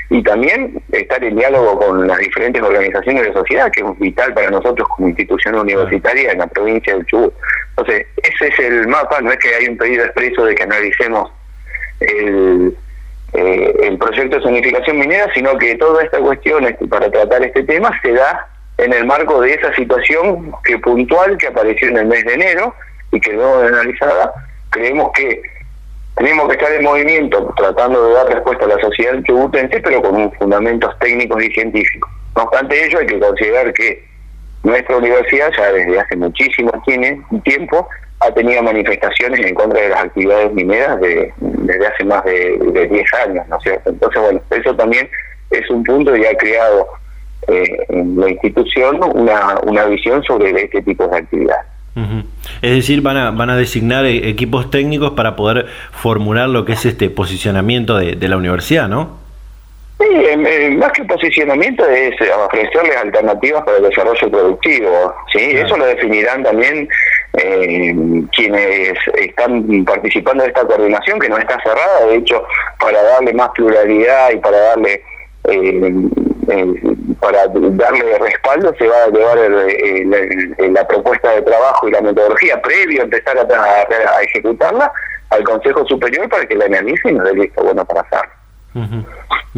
[0.09, 4.49] y también estar en diálogo con las diferentes organizaciones de sociedad, que es vital para
[4.49, 7.33] nosotros como institución universitaria en la provincia del Chubut.
[7.69, 11.31] Entonces, ese es el mapa, no es que hay un pedido expreso de que analicemos
[11.99, 12.75] el,
[13.33, 17.63] eh, el proyecto de zonificación minera, sino que toda esta cuestión este, para tratar este
[17.63, 22.05] tema se da en el marco de esa situación que puntual que apareció en el
[22.05, 22.73] mes de enero
[23.11, 24.33] y que luego analizada,
[24.69, 25.41] creemos que
[26.15, 30.31] tenemos que estar en movimiento tratando de dar respuesta a la sociedad tributense, pero con
[30.33, 32.09] fundamentos técnicos y científicos.
[32.35, 34.03] No obstante ello, hay que considerar que
[34.63, 36.71] nuestra universidad ya desde hace muchísimo
[37.43, 37.87] tiempo
[38.19, 42.87] ha tenido manifestaciones en contra de las actividades mineras de, desde hace más de, de
[42.87, 43.89] 10 años, ¿no es cierto?
[43.89, 45.09] Entonces, bueno, eso también
[45.51, 46.87] es un punto y ha creado
[47.47, 51.65] eh, en la institución una, una visión sobre este tipo de actividades.
[52.61, 56.73] Es decir, van a, van a designar e-, equipos técnicos para poder formular lo que
[56.73, 59.17] es este posicionamiento de, de la universidad, ¿no?
[59.99, 62.13] Sí, más que posicionamiento es
[62.45, 65.15] ofrecerles alternativas para el desarrollo productivo.
[65.33, 65.39] ¿sí?
[65.39, 66.87] Eso lo definirán también
[67.37, 67.95] eh,
[68.35, 72.43] quienes están participando de esta coordinación, que no está cerrada, de hecho,
[72.79, 75.03] para darle más pluralidad y para darle
[75.49, 76.09] eh,
[76.49, 76.73] eh,
[77.21, 79.37] para darle respaldo se va a llevar
[80.69, 84.91] la propuesta de trabajo y la metodología previo a empezar a, ejecutarla
[85.29, 88.36] al Consejo Superior para que la analice y nos dé listo bueno para hacerlo.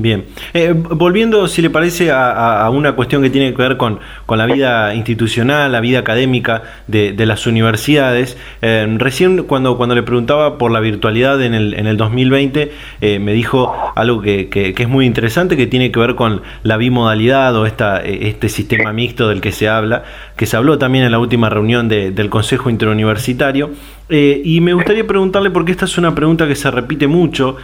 [0.02, 4.38] Bien, eh, volviendo, si le parece, a, una cuestión que tiene que ver con, con
[4.38, 10.58] la vida institucional, la vida académica de, las universidades, eh, recién cuando, cuando le preguntaba
[10.58, 14.88] por la virtualidad en el, en el 2020, eh, me dijo algo que, que, es
[14.88, 19.42] muy interesante, que tiene que ver con la bimodalidad o esta, este sistema mixto del
[19.42, 20.04] que se habla,
[20.38, 23.72] que se habló también en la última reunión del Consejo Interuniversitario.
[24.10, 27.58] Y me gustaría preguntarle, porque esta es una pregunta que se repite mucho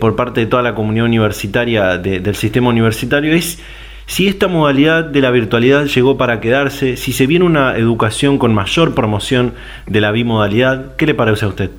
[0.00, 3.62] por parte de toda la comunidad universitaria, del sistema universitario es
[4.06, 8.52] si esta modalidad de la virtualidad llegó para quedarse, si se viene una educación con
[8.52, 9.54] mayor promoción
[9.86, 11.70] de la bimodalidad, ¿qué le parece a usted?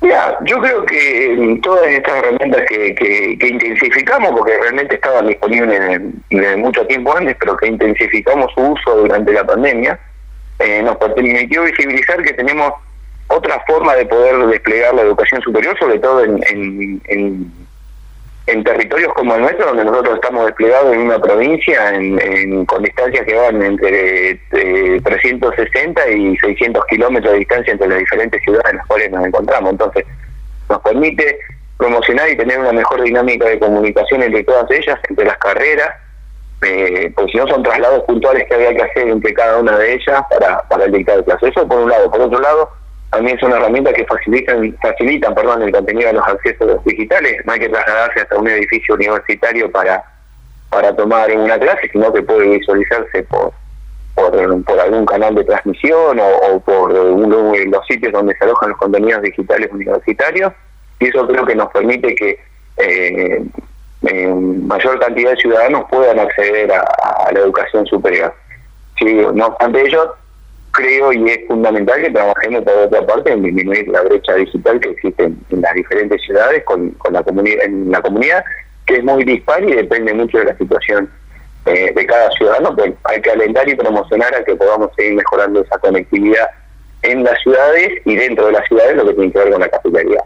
[0.00, 6.84] Mira, yo creo que todas estas herramientas que, intensificamos, porque realmente estaban disponibles desde mucho
[6.86, 10.00] tiempo antes, pero que intensificamos su uso durante la pandemia,
[10.58, 12.72] eh, nos permitió visibilizar que tenemos
[13.28, 17.00] otra forma de poder desplegar la educación superior, sobre todo en
[18.46, 23.24] en territorios como el nuestro, donde nosotros estamos desplegados en una provincia en, con distancias
[23.24, 24.40] que van entre
[25.04, 29.26] 360 eh, y 600 kilómetros de distancia entre las diferentes ciudades en las cuales nos
[29.26, 29.70] encontramos.
[29.70, 30.04] Entonces,
[30.68, 31.38] nos permite
[31.76, 35.90] promocionar y tener una mejor dinámica de comunicación entre todas ellas, entre las carreras,
[36.62, 39.94] eh, porque si no son traslados puntuales que había que hacer entre cada una de
[39.94, 41.48] ellas para, para el dictado de clase.
[41.48, 42.10] Eso por un lado.
[42.10, 42.70] Por otro lado,
[43.12, 47.44] también es una herramienta que facilitan, facilitan perdón, el contenido de los accesos digitales.
[47.44, 50.02] No hay que trasladarse hasta un edificio universitario para,
[50.70, 53.52] para tomar una clase, sino que puede visualizarse por,
[54.14, 59.20] por, algún canal de transmisión o, por uno los sitios donde se alojan los contenidos
[59.20, 60.54] digitales universitarios.
[60.98, 62.40] Y eso creo que nos permite que
[62.78, 63.44] eh,
[64.00, 68.34] mayor cantidad de ciudadanos puedan acceder a, la educación superior.
[68.98, 70.14] Sí, no obstante ello,
[70.72, 74.90] creo y es fundamental que trabajemos por otra parte en disminuir la brecha digital que
[74.90, 77.24] existe en, las diferentes ciudades con, con la
[77.62, 78.44] en la comunidad
[78.86, 81.10] que es muy dispar y depende mucho de la situación
[81.66, 85.62] eh, de cada ciudadano pero hay que alentar y promocionar a que podamos seguir mejorando
[85.62, 86.48] esa conectividad
[87.02, 89.68] en las ciudades y dentro de las ciudades lo que tiene que ver con la
[89.68, 90.24] capitalidad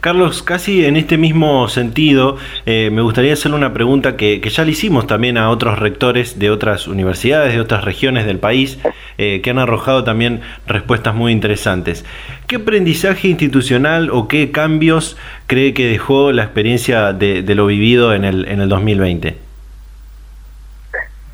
[0.00, 4.70] Carlos, casi en este mismo sentido, eh, me gustaría hacerle una pregunta que, ya le
[4.70, 8.78] hicimos también a otros rectores de otras universidades, de otras regiones del país,
[9.18, 12.04] eh, que han arrojado también respuestas muy interesantes.
[12.46, 15.16] ¿Qué aprendizaje institucional o qué cambios
[15.48, 19.36] cree que dejó la experiencia de, lo vivido en el, en el 2020?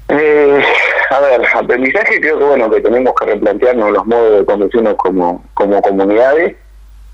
[0.08, 0.62] Eh,
[1.10, 5.44] a ver, aprendizaje creo que bueno que tenemos que replantearnos los modos de conducirnos como,
[5.54, 6.56] como comunidades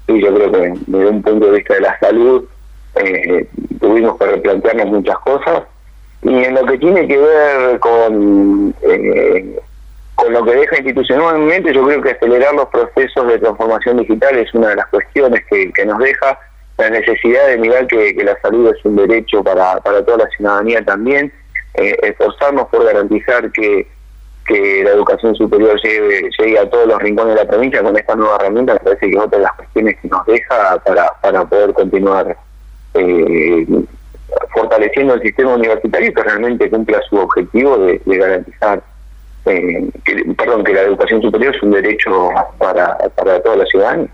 [0.08, 2.44] y yo creo que desde un punto de vista de la salud
[2.96, 3.48] eh,
[3.80, 5.62] tuvimos que replantearnos muchas cosas.
[6.22, 9.58] Y en lo que tiene que ver con eh,
[10.14, 14.52] con lo que deja institucionalmente yo creo que acelerar los procesos de transformación digital es
[14.54, 16.38] una de las cuestiones que, nos deja.
[16.78, 20.84] La necesidad de mirar que, la salud es un derecho para, para toda la ciudadanía
[20.84, 21.32] también.
[21.74, 23.86] Eh, esforzarnos por garantizar que
[24.46, 28.14] que la educación superior llegue, llegue a todos los rincones de la provincia con esta
[28.14, 31.44] nueva herramienta, me parece que es otra de las cuestiones que nos deja para, para
[31.44, 32.36] poder continuar
[32.94, 33.66] eh,
[34.54, 38.82] fortaleciendo el sistema universitario que realmente cumpla su objetivo de, garantizar
[39.46, 44.08] eh, que, perdón, que la educación superior es un derecho para, para toda la ciudadanía.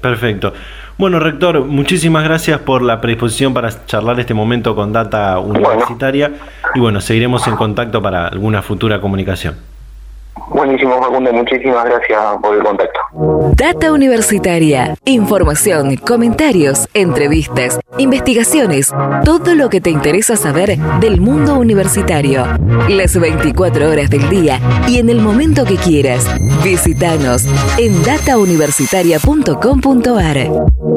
[0.00, 0.52] Perfecto.
[0.96, 6.30] Bueno, rector, muchísimas gracias por la predisposición para charlar este momento con Data Universitaria
[6.72, 9.73] y bueno, seguiremos en contacto para alguna futura comunicación.
[10.48, 13.00] Buenísimo, Facundo, muchísimas gracias por el contacto.
[13.56, 14.96] Data Universitaria.
[15.04, 18.92] Información, comentarios, entrevistas, investigaciones,
[19.24, 22.46] todo lo que te interesa saber del mundo universitario.
[22.88, 26.26] Las 24 horas del día y en el momento que quieras.
[26.62, 27.46] Visítanos
[27.78, 30.93] en datauniversitaria.com.ar.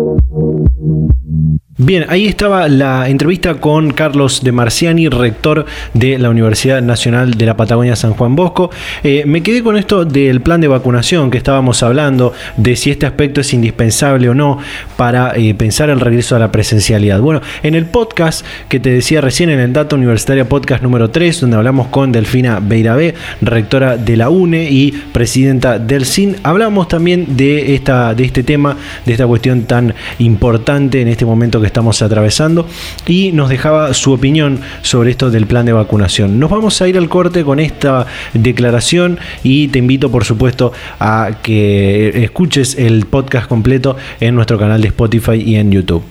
[1.80, 7.46] Bien, ahí estaba la entrevista con Carlos de Marciani, rector de la Universidad Nacional de
[7.46, 8.72] la Patagonia San Juan Bosco.
[9.04, 13.06] Eh, me quedé con esto del plan de vacunación que estábamos hablando, de si este
[13.06, 14.58] aspecto es indispensable o no
[14.96, 17.22] para eh, pensar el regreso a la presencialidad.
[17.22, 21.42] Bueno, en el podcast que te decía recién, en el Data Universitaria Podcast número 3,
[21.42, 27.38] donde hablamos con Delfina Beirabé, rectora de la UNE y presidenta del CIN, hablamos también
[27.38, 28.76] de, esta, de este tema,
[29.06, 32.68] de esta cuestión tan importante en este momento que estamos atravesando
[33.06, 36.40] y nos dejaba su opinión sobre esto del plan de vacunación.
[36.40, 41.30] Nos vamos a ir al corte con esta declaración y te invito por supuesto a
[41.44, 46.04] que escuches el podcast completo en nuestro canal de Spotify y en YouTube.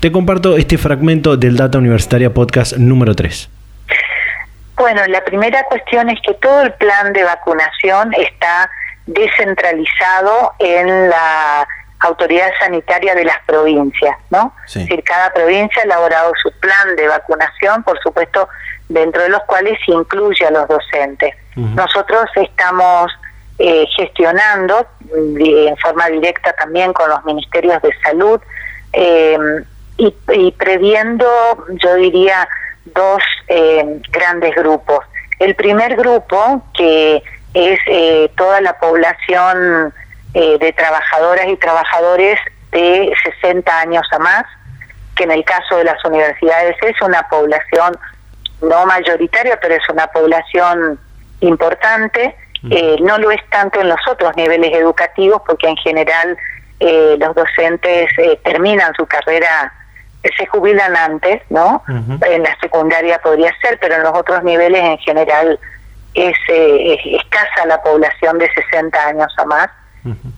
[0.00, 3.50] Te comparto este fragmento del Data Universitaria Podcast número 3.
[4.76, 8.70] Bueno, la primera cuestión es que todo el plan de vacunación está
[9.06, 11.66] descentralizado en la
[12.00, 14.54] autoridad sanitaria de las provincias, ¿no?
[14.66, 18.48] Es decir, cada provincia ha elaborado su plan de vacunación, por supuesto,
[18.88, 21.34] dentro de los cuales se incluye a los docentes.
[21.56, 23.10] Nosotros estamos
[23.58, 28.40] eh, gestionando en forma directa también con los ministerios de salud
[28.92, 29.64] em,
[29.96, 31.26] y, previendo,
[31.82, 32.48] yo diría,
[32.94, 35.04] dos em, grandes grupos.
[35.40, 37.20] El primer grupo, que
[37.54, 39.92] es eh, toda la población
[40.34, 42.38] eh, de trabajadoras y trabajadores
[42.70, 43.10] de
[43.40, 44.44] 60 años a más,
[45.16, 47.96] que en el caso de las universidades es una población
[48.60, 51.00] no mayoritaria, pero es una población
[51.40, 52.36] importante.
[52.70, 56.36] Eh, no lo es tanto en los otros niveles educativos, porque en general
[56.80, 58.10] eh, los docentes
[58.44, 59.72] terminan su carrera,
[60.36, 61.82] se jubilan antes, ¿no?
[62.26, 65.58] En la secundaria podría ser, pero en los otros niveles en general
[66.12, 69.68] es, es escasa la población de 60 años a más.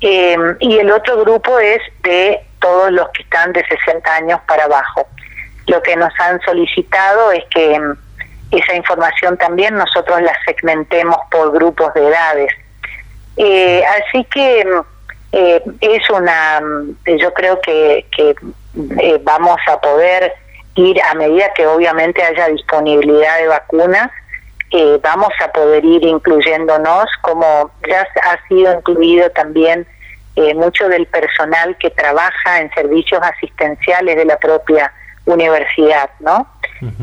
[0.01, 4.65] Eh, y el otro grupo es de todos los que están de 60 años para
[4.65, 5.07] abajo.
[5.67, 7.93] Lo que nos han solicitado es que mm,
[8.53, 12.53] esa información también nosotros la segmentemos por grupos de edades.
[13.37, 14.81] Eh, así que mm,
[15.33, 16.61] eh, es una,
[17.07, 18.35] yo creo que, que
[19.23, 20.33] vamos a poder
[20.75, 24.11] ir a medida que obviamente haya disponibilidad de vacunas,
[24.71, 29.87] eh, vamos a poder ir incluyéndonos, como ya ha sido incluido también
[30.37, 34.93] eh, mucho del personal que trabaja en servicios asistenciales de la propia
[35.25, 36.47] universidad, ¿no?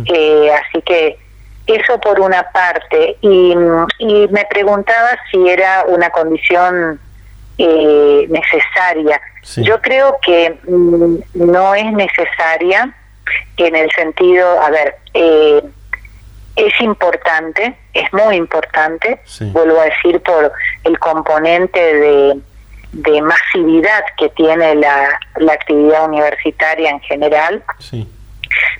[0.05, 1.19] Eh, así que
[1.67, 3.17] eso por una parte.
[3.21, 6.99] Y, me preguntaba si era una condición
[7.57, 9.19] necesaria.
[9.57, 12.93] Yo creo que mm, no es necesaria
[13.57, 15.61] en el sentido, a ver, eh,
[16.57, 19.21] es importante, es muy importante,
[19.53, 20.51] vuelvo a decir, por
[20.83, 22.41] el componente de,
[23.21, 25.19] masividad que tiene la,
[25.51, 27.63] actividad universitaria en general,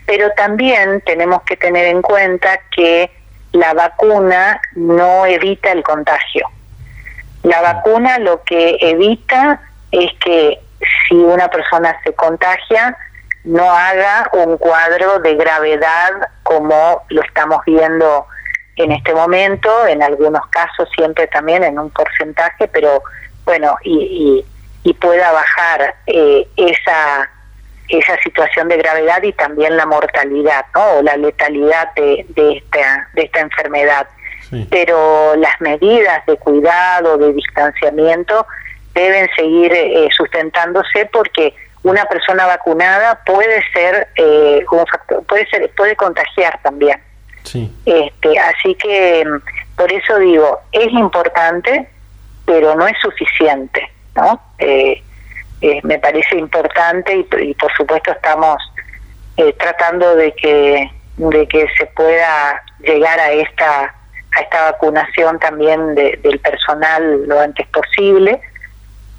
[0.05, 3.11] pero también tenemos que tener en cuenta que
[3.51, 6.49] la vacuna no evita el contagio.
[7.43, 9.61] La vacuna lo que evita
[9.91, 10.59] es que
[11.07, 12.97] si una persona se contagia,
[13.43, 16.11] no haga un cuadro de gravedad
[16.47, 18.25] como lo estamos viendo
[18.77, 23.03] en este momento, en algunos casos siempre también en un porcentaje, pero
[23.43, 24.45] bueno, y,
[24.83, 27.29] y, pueda bajar eh, esa
[27.89, 30.97] esa situación de gravedad y también la mortalidad ¿no?
[30.97, 34.07] o la letalidad de, de, esta, de esta enfermedad.
[34.69, 38.45] Pero las medidas de cuidado, de distanciamiento,
[38.93, 41.53] deben seguir eh, sustentándose porque
[41.83, 44.65] una persona vacunada puede ser eh,
[45.27, 47.01] puede ser puede contagiar también
[47.43, 47.71] sí.
[47.85, 51.87] este así que mm, por eso digo es importante
[52.45, 55.01] pero no es suficiente no eh,
[55.61, 58.57] eh, me parece importante y, por supuesto estamos
[59.57, 63.93] tratando de que de que se pueda llegar a esta
[64.35, 68.41] a esta vacunación también del personal lo antes posible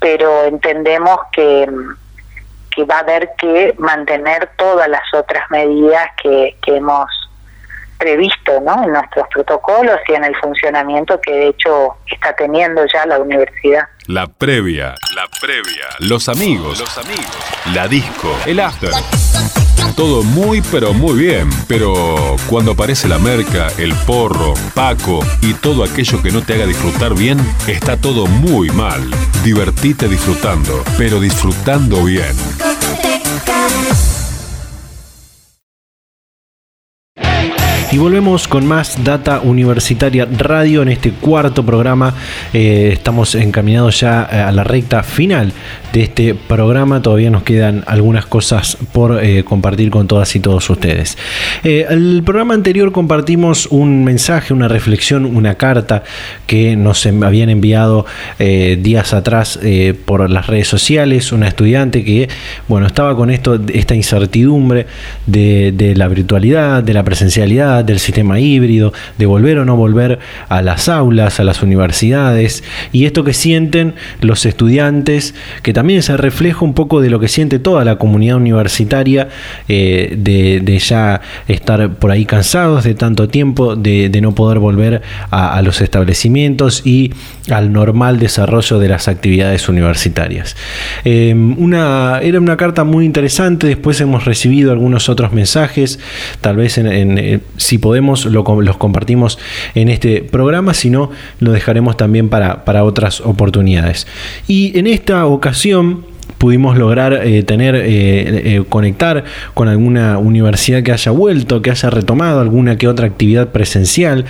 [0.00, 2.07] pero entendemos que mm,
[2.78, 7.10] que va a haber que mantener todas las otras medidas que, que hemos
[7.98, 8.84] previsto ¿no?
[8.84, 13.88] en nuestros protocolos y en el funcionamiento que de hecho está teniendo ya la universidad.
[14.06, 17.36] La previa, la previa, los amigos, los amigos,
[17.74, 18.92] la disco, el after.
[19.96, 25.84] Todo muy pero muy bien, pero cuando aparece la merca, el porro, Paco y todo
[25.84, 29.02] aquello que no te haga disfrutar bien, está todo muy mal.
[29.42, 32.34] Divertite disfrutando, pero disfrutando bien.
[37.90, 42.12] Y volvemos con más Data Universitaria Radio en este cuarto programa.
[42.52, 45.54] Eh, estamos encaminados ya eh, a la recta final
[46.02, 47.02] este programa.
[47.02, 51.16] Todavía nos quedan algunas cosas por eh, compartir con todas y todos ustedes.
[51.64, 56.02] el programa anterior compartimos un mensaje, una reflexión, una carta
[56.46, 58.06] que nos habían enviado
[58.38, 59.58] días atrás
[60.04, 61.32] por las redes sociales.
[61.32, 62.28] Una estudiante que,
[62.68, 64.86] bueno, estaba con esto, esta incertidumbre
[65.26, 70.18] de la virtualidad, de la presencialidad del sistema híbrido, de volver o no volver
[70.48, 76.16] a las aulas, a las universidades, y esto que sienten los estudiantes, que también se
[76.16, 79.28] refleja un poco de lo que siente toda la comunidad universitaria,
[79.68, 85.60] eh, de, ya estar por ahí cansados de tanto tiempo, de, no poder volver a,
[85.62, 87.12] los establecimientos y
[87.50, 90.56] al normal desarrollo de las actividades universitarias.
[91.04, 95.98] Em, una, era una carta muy interesante, después hemos recibido algunos otros mensajes,
[96.40, 99.38] tal vez eh, si podemos lo, los compartimos
[99.74, 101.10] en este programa, si no
[101.40, 104.06] lo dejaremos también para, otras oportunidades.
[104.46, 105.67] Y en esta ocasión
[106.38, 111.90] pudimos lograr eh, tener, eh, eh, conectar con alguna universidad que haya vuelto, que haya
[111.90, 114.24] retomado alguna que otra actividad presencial.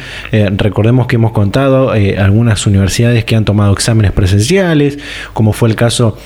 [0.57, 4.99] recordemos que hemos contado algunas universidades que han tomado exámenes presenciales,
[5.33, 6.17] como fue el caso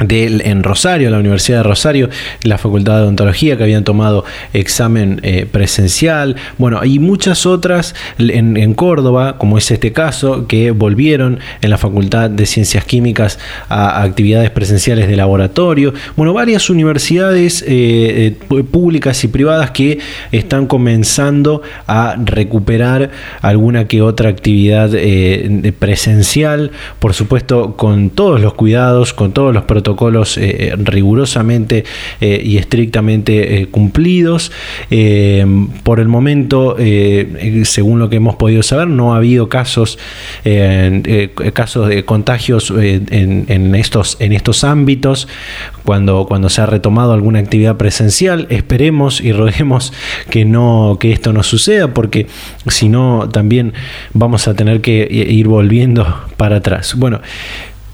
[0.00, 2.08] en Rosario, la Universidad de Rosario,
[2.42, 8.74] la Facultad de Odontología que habían tomado examen eh, presencial, bueno, hay muchas otras en,
[8.74, 13.38] Córdoba, como es este caso, que volvieron en la Facultad de Ciencias Químicas
[13.68, 19.98] a, actividades presenciales de laboratorio, bueno, varias universidades eh, eh, públicas y privadas que
[20.32, 24.90] están comenzando a recuperar alguna que otra actividad
[25.78, 31.84] presencial, por supuesto con todos los cuidados, con todos los protocolos, protocolos eh, eh, rigurosamente
[32.20, 34.50] eh, y estrictamente cumplidos.
[35.82, 36.76] por el momento,
[37.64, 39.98] según lo que hemos podido saber, no ha habido casos,
[41.52, 45.28] casos de contagios en, estos, en estos ámbitos
[45.84, 48.46] cuando, cuando se ha retomado alguna actividad presencial.
[48.50, 49.92] Esperemos y roguemos
[50.30, 52.26] que, no, que esto no suceda, porque
[52.68, 53.72] si no, también
[54.12, 56.94] vamos a tener que ir volviendo para atrás.
[56.96, 57.20] Bueno,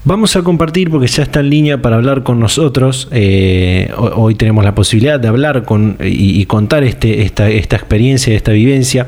[0.05, 3.09] Vamos a compartir, porque ya está en línea para hablar con nosotros.
[3.11, 8.51] Eh, hoy tenemos la posibilidad de hablar con, y, contar este, esta, esta experiencia, esta
[8.51, 9.07] vivencia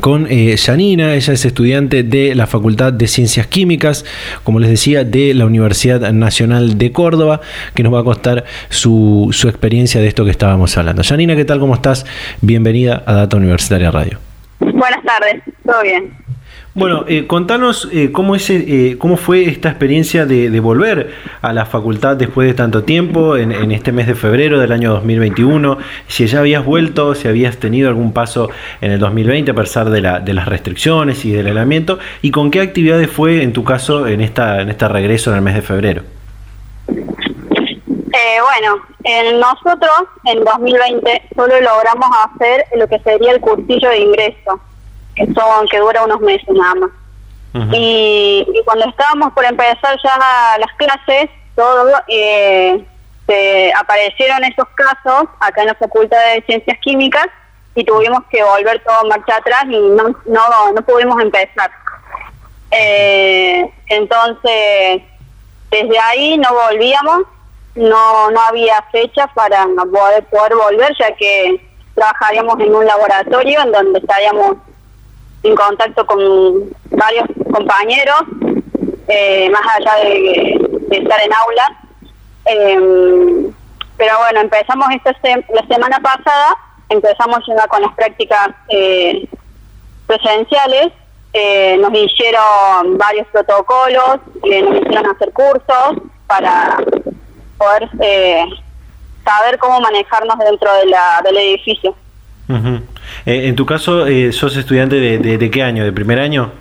[0.00, 4.04] con eh, Janina, ella es estudiante de la Facultad de Ciencias Químicas,
[4.42, 7.40] como les decía, de la Universidad Nacional de Córdoba,
[7.74, 11.02] que nos va a contar su, su experiencia de esto que estábamos hablando.
[11.02, 11.60] Janina, ¿qué tal?
[11.60, 12.04] ¿Cómo estás?
[12.42, 14.18] Bienvenida a Data Universitaria Radio.
[14.58, 16.25] Buenas tardes, todo bien.
[16.76, 21.10] Bueno, eh, contanos eh, cómo, es, eh, cómo fue esta experiencia de, volver
[21.40, 25.78] a la facultad después de tanto tiempo, en, este mes de febrero del año 2021,
[26.06, 28.50] si ya habías vuelto, si habías tenido algún paso
[28.82, 32.50] en el 2020 a pesar de, la, de las restricciones y del aislamiento, y con
[32.50, 35.62] qué actividades fue en tu caso en, esta, en este regreso en el mes de
[35.62, 36.02] febrero.
[36.86, 39.96] bueno, en nosotros
[40.26, 44.60] en 2020 solo logramos hacer lo que sería el cursillo de ingreso
[45.16, 46.90] que son que dura unos meses nada más.
[47.72, 52.84] y, cuando estábamos por empezar ya las clases, todo eh,
[53.26, 57.26] se aparecieron esos casos acá en la Facultad de Ciencias Químicas
[57.74, 61.70] y tuvimos que volver todo marcha atrás y no no, no pudimos empezar.
[62.70, 65.02] Eh, entonces,
[65.70, 67.22] desde ahí no volvíamos,
[67.74, 71.60] no no había fecha para poder, poder volver, ya que
[71.94, 74.56] trabajaríamos en un laboratorio en donde estaríamos
[75.46, 76.18] en contacto con
[76.90, 78.22] varios compañeros,
[79.08, 81.80] eh, más allá de, estar en aula.
[82.44, 83.52] Em,
[83.96, 85.12] pero bueno, empezamos esta
[85.52, 86.56] la semana pasada,
[86.88, 89.28] empezamos ya con las prácticas eh,
[90.06, 90.92] presenciales,
[91.32, 96.78] eh, nos hicieron varios protocolos, nos hicieron hacer cursos para
[97.58, 97.88] poder
[99.24, 101.94] saber cómo manejarnos dentro del edificio.
[102.48, 105.84] Eh, en tu caso, eh, ¿sos estudiante de, qué año?
[105.84, 106.52] ¿De primer año?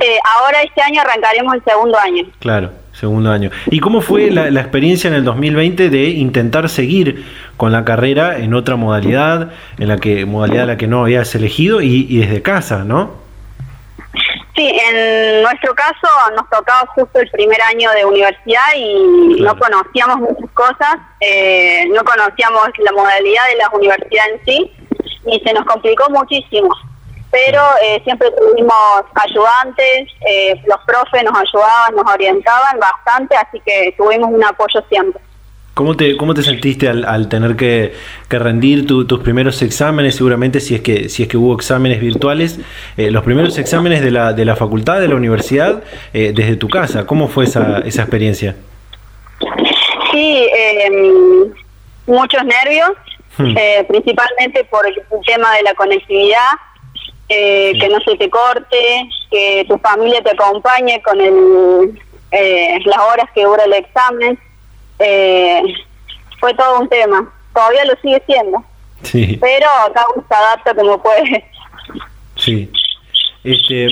[0.00, 2.24] Eh, ahora este año arrancaremos el segundo año.
[2.40, 3.50] Claro, segundo año.
[3.70, 7.24] ¿Y cómo fue la, experiencia en el 2020 de intentar seguir
[7.56, 11.80] con la carrera en otra modalidad, en la que modalidad la que no habías elegido
[11.80, 13.23] y, desde casa, ¿no?
[14.54, 20.18] Sí, en nuestro caso nos tocaba justo el primer año de universidad y no conocíamos
[20.18, 24.72] muchas cosas, eh, no conocíamos la modalidad de la universidad en sí
[25.26, 26.68] y se nos complicó muchísimo.
[27.32, 33.92] Pero eh, siempre tuvimos ayudantes, eh, los profes nos ayudaban, nos orientaban bastante, así que
[33.96, 35.20] tuvimos un apoyo siempre.
[35.74, 37.92] ¿Cómo te, cómo te sentiste al, tener que,
[38.30, 40.14] rendir tus primeros exámenes?
[40.14, 42.60] Seguramente si es que, si es que hubo exámenes virtuales,
[42.96, 46.68] eh, los primeros exámenes de la, de la facultad, de la universidad, eh, desde tu
[46.68, 47.06] casa.
[47.06, 48.54] ¿Cómo fue esa, esa experiencia?
[50.12, 51.52] Sí, em,
[52.06, 52.92] muchos nervios,
[53.36, 53.56] hmm.
[53.58, 54.94] eh, principalmente por el
[55.26, 56.50] tema de la conectividad,
[57.26, 62.00] que no se te corte, que tu familia te acompañe con el,
[62.84, 64.38] las horas que dura el examen
[64.98, 65.62] eh,
[66.40, 67.32] fue todo un tema.
[67.52, 68.64] Todavía lo sigue siendo.
[69.02, 69.38] Sí.
[69.40, 71.50] Pero acá uno se adapta como puede.
[72.36, 72.70] Sí.
[73.44, 73.88] Este,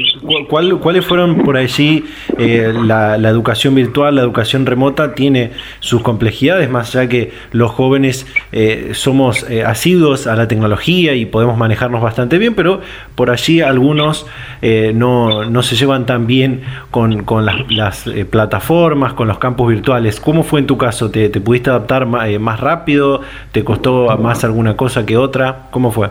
[0.48, 2.06] ¿cuál, ¿Cuáles fueron por allí
[2.38, 5.14] eh, la, educación virtual, la educación remota?
[5.14, 5.50] Tiene
[5.80, 11.26] sus complejidades, más allá que los jóvenes eh, somos eh, asiduos a la tecnología y
[11.26, 12.80] podemos manejarnos bastante bien, pero
[13.14, 14.26] por allí algunos
[14.62, 20.18] no, no, se llevan tan bien con, con las, las plataformas, con los campos virtuales.
[20.18, 21.10] ¿Cómo fue en tu caso?
[21.10, 23.20] ¿Te, te pudiste adaptar más rápido?
[23.50, 25.66] ¿Te costó más alguna cosa que otra?
[25.70, 26.08] ¿Cómo fue?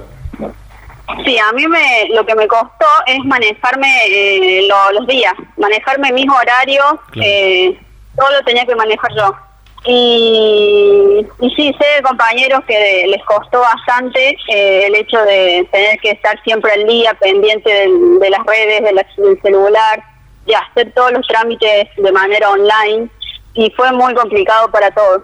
[1.26, 6.30] Sí, a mí me, lo que me costó es manejarme eh, los días, manejarme mis
[6.30, 7.78] horarios, eh,
[8.18, 9.36] todo lo tenía que manejar yo.
[9.84, 16.00] Y, y sí, sé de compañeros que les costó bastante eh, el hecho de tener
[16.00, 20.04] que estar siempre al día, pendiente de, las redes, de del celular,
[20.46, 23.10] de hacer todos los trámites de manera online,
[23.56, 25.24] y fue muy complicado para todos.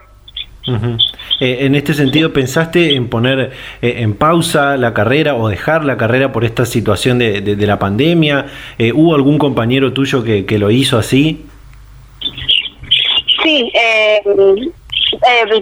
[1.39, 3.51] Eh, en este sentido, ¿pensaste en poner
[3.81, 7.79] eh, en pausa la carrera o dejar la carrera por esta situación de, de, la
[7.79, 8.47] pandemia?
[8.77, 11.45] Eh, ¿Hubo algún compañero tuyo que, que, lo hizo así?
[13.43, 13.71] Sí,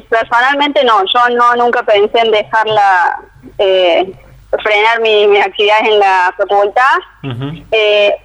[0.10, 3.20] personalmente no, yo no nunca pensé en dejarla,
[3.58, 6.98] frenar mis mi actividades en la facultad,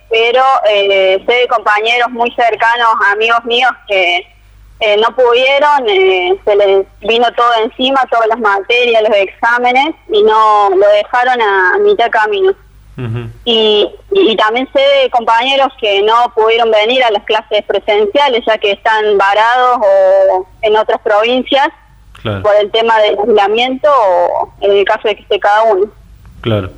[0.09, 4.27] pero sé de compañeros muy cercanos, amigos míos, que
[4.81, 10.23] eh, no pudieron, eh, se les vino todo encima, todas las materias, los exámenes, y
[10.23, 12.53] no lo dejaron a, mitad camino.
[13.45, 18.59] y, y, también sé de compañeros que no pudieron venir a las clases presenciales, ya
[18.59, 21.69] que están varados o en otras provincias
[22.23, 25.87] por el tema del aislamiento o en el caso de que esté cada uno.
[26.43, 26.71] Claro.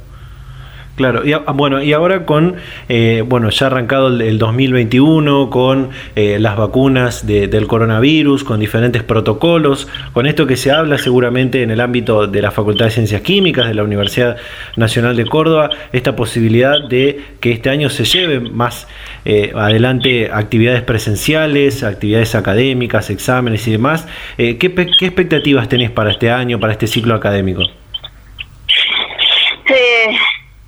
[0.94, 2.56] Claro, y, bueno, y ahora con,
[2.90, 9.88] eh, bueno, ya arrancado el, 2021, con eh, las vacunas del coronavirus, con diferentes protocolos,
[10.12, 13.68] con esto que se habla seguramente en el ámbito de la Facultad de Ciencias Químicas,
[13.68, 14.36] de la Universidad
[14.76, 18.86] Nacional de Córdoba, esta posibilidad de que este año se lleven más
[19.24, 24.06] eh, adelante actividades presenciales, actividades académicas, exámenes y demás.
[24.36, 27.62] ¿qué, ¿Qué expectativas tenés para este año, para este ciclo académico?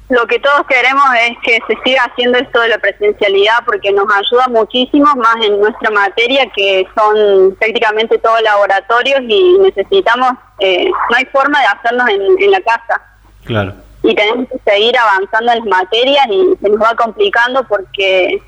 [0.08, 4.06] Lo que todos queremos es que se siga haciendo esto de la presencialidad porque nos
[4.14, 11.16] ayuda muchísimo más en nuestra materia que son prácticamente todos laboratorios y necesitamos, eh, no
[11.16, 13.00] hay forma de hacernos en, la casa.
[13.44, 13.74] Claro.
[14.02, 18.42] Y tenemos que seguir avanzando en las materias y se nos va complicando porque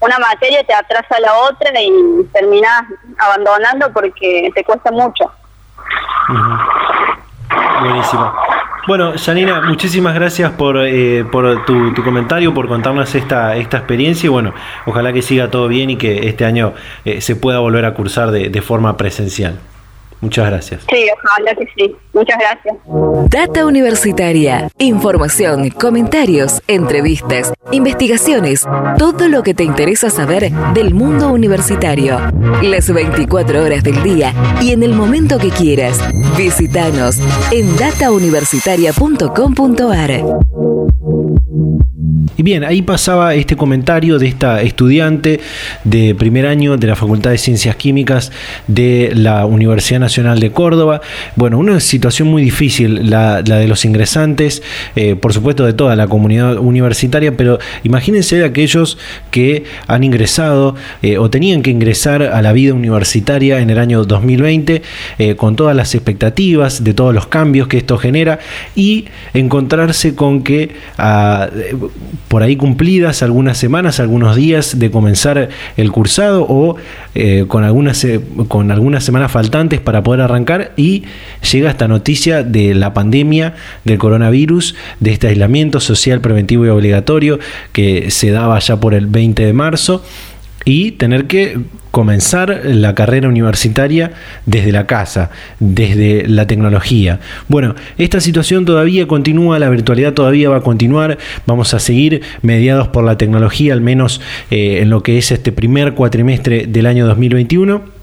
[0.00, 2.84] una materia te atrasa a la otra y terminas
[3.18, 5.30] abandonando porque te cuesta mucho.
[7.80, 8.32] Buenísimo.
[8.86, 14.30] Bueno, Janina, muchísimas gracias por, eh, por tu, comentario, por contarnos esta, esta experiencia y
[14.30, 14.54] bueno,
[14.86, 16.72] ojalá que siga todo bien y que este año
[17.04, 19.60] eh, se pueda volver a cursar de, de forma presencial.
[20.22, 20.82] Muchas gracias.
[20.88, 21.94] Sí, ojalá que sí.
[22.12, 22.76] Muchas gracias.
[23.28, 24.70] Data Universitaria.
[24.78, 28.64] Información, comentarios, entrevistas, investigaciones,
[28.98, 32.20] todo lo que te interesa saber del mundo universitario.
[32.62, 35.98] Las 24 horas del día y en el momento que quieras.
[36.36, 37.18] Visítanos
[37.50, 40.71] en datauniversitaria.com.ar.
[42.36, 45.38] Y bien, ahí pasaba este comentario de esta estudiante
[45.84, 48.32] de primer año de la Facultad de Ciencias Químicas
[48.66, 51.00] de la Universidad Nacional de Córdoba.
[51.36, 54.64] Bueno, una situación muy difícil la, de los ingresantes,
[54.96, 58.98] eh, por supuesto de toda la comunidad universitaria, pero imagínense aquellos
[59.30, 64.04] que han ingresado eh, o tenían que ingresar a la vida universitaria en el año
[64.04, 64.82] 2020
[65.18, 68.40] eh, con todas las expectativas de todos los cambios que esto genera
[68.74, 70.70] y encontrarse con que...
[70.98, 71.48] Ah,
[72.28, 76.76] por ahí cumplidas algunas semanas, algunos días de comenzar el cursado o
[77.14, 78.06] eh, con, algunas,
[78.48, 81.04] con algunas semanas faltantes para poder arrancar y
[81.50, 87.38] llega esta noticia de la pandemia del coronavirus, de este aislamiento social preventivo y obligatorio
[87.72, 90.02] que se daba ya por el 20 de marzo
[90.64, 91.58] y tener que
[91.90, 94.12] comenzar la carrera universitaria
[94.46, 97.20] desde la casa, desde la tecnología.
[97.48, 102.88] Bueno, esta situación todavía continúa, la virtualidad todavía va a continuar, vamos a seguir mediados
[102.88, 107.06] por la tecnología, al menos eh, en lo que es este primer cuatrimestre del año
[107.06, 108.01] 2021.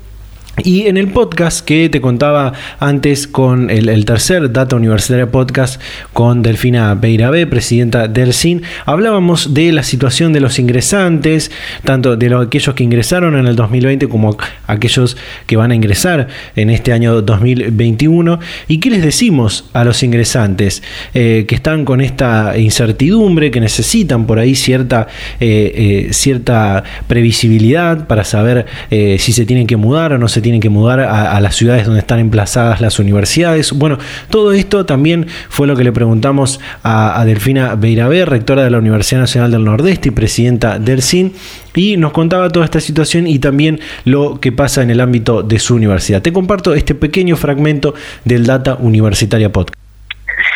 [0.63, 5.81] Y en el podcast que te contaba antes con el, tercer Data Universitaria Podcast
[6.11, 11.51] con Delfina Beirabé, presidenta del CIN, hablábamos de la situación de los ingresantes,
[11.83, 14.35] tanto de los, aquellos que ingresaron en el 2020 como
[14.67, 18.39] aquellos que van a ingresar en este año 2021.
[18.67, 20.83] ¿Y qué les decimos a los ingresantes
[21.13, 25.07] eh, que están con esta incertidumbre, que necesitan por ahí cierta,
[25.39, 30.48] eh, eh, cierta previsibilidad para saber si se tienen que mudar o no se tienen
[30.49, 33.71] tienen que mudar a, las ciudades donde están emplazadas las universidades.
[33.71, 33.99] Bueno,
[34.31, 39.21] todo esto también fue lo que le preguntamos a, Delfina Beirabé, rectora de la Universidad
[39.21, 41.35] Nacional del Nordeste y presidenta del CIN,
[41.75, 45.59] y nos contaba toda esta situación y también lo que pasa en el ámbito de
[45.59, 46.23] su universidad.
[46.23, 47.93] Te comparto este pequeño fragmento
[48.25, 49.79] del Data Universitaria Podcast.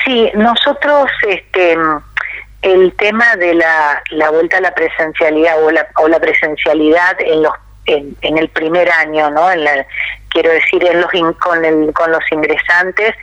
[0.05, 1.77] Sí, nosotros, este,
[2.63, 7.43] el tema de la, la vuelta a la presencialidad o la, o la presencialidad en
[7.43, 7.53] los
[7.85, 9.51] en, el primer año, ¿no?
[9.51, 9.85] En la,
[10.29, 13.15] quiero decir, en los con, el, con los ingresantes,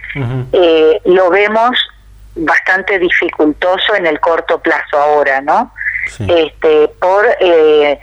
[0.53, 1.77] eh, lo vemos
[2.35, 5.73] bastante dificultoso en el corto plazo ahora, ¿no?
[6.19, 7.99] Este, por eh,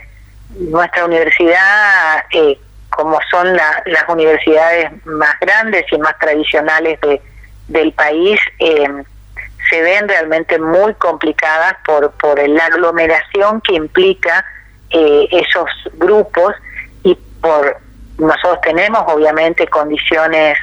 [0.50, 2.58] nuestra universidad, eh,
[2.90, 7.20] como son las universidades más grandes y más tradicionales de,
[7.68, 14.44] del país, se ven realmente muy complicadas por, por la aglomeración que implica
[14.90, 16.54] eh, esos grupos
[17.02, 17.76] y por
[18.16, 20.56] nosotros tenemos obviamente condiciones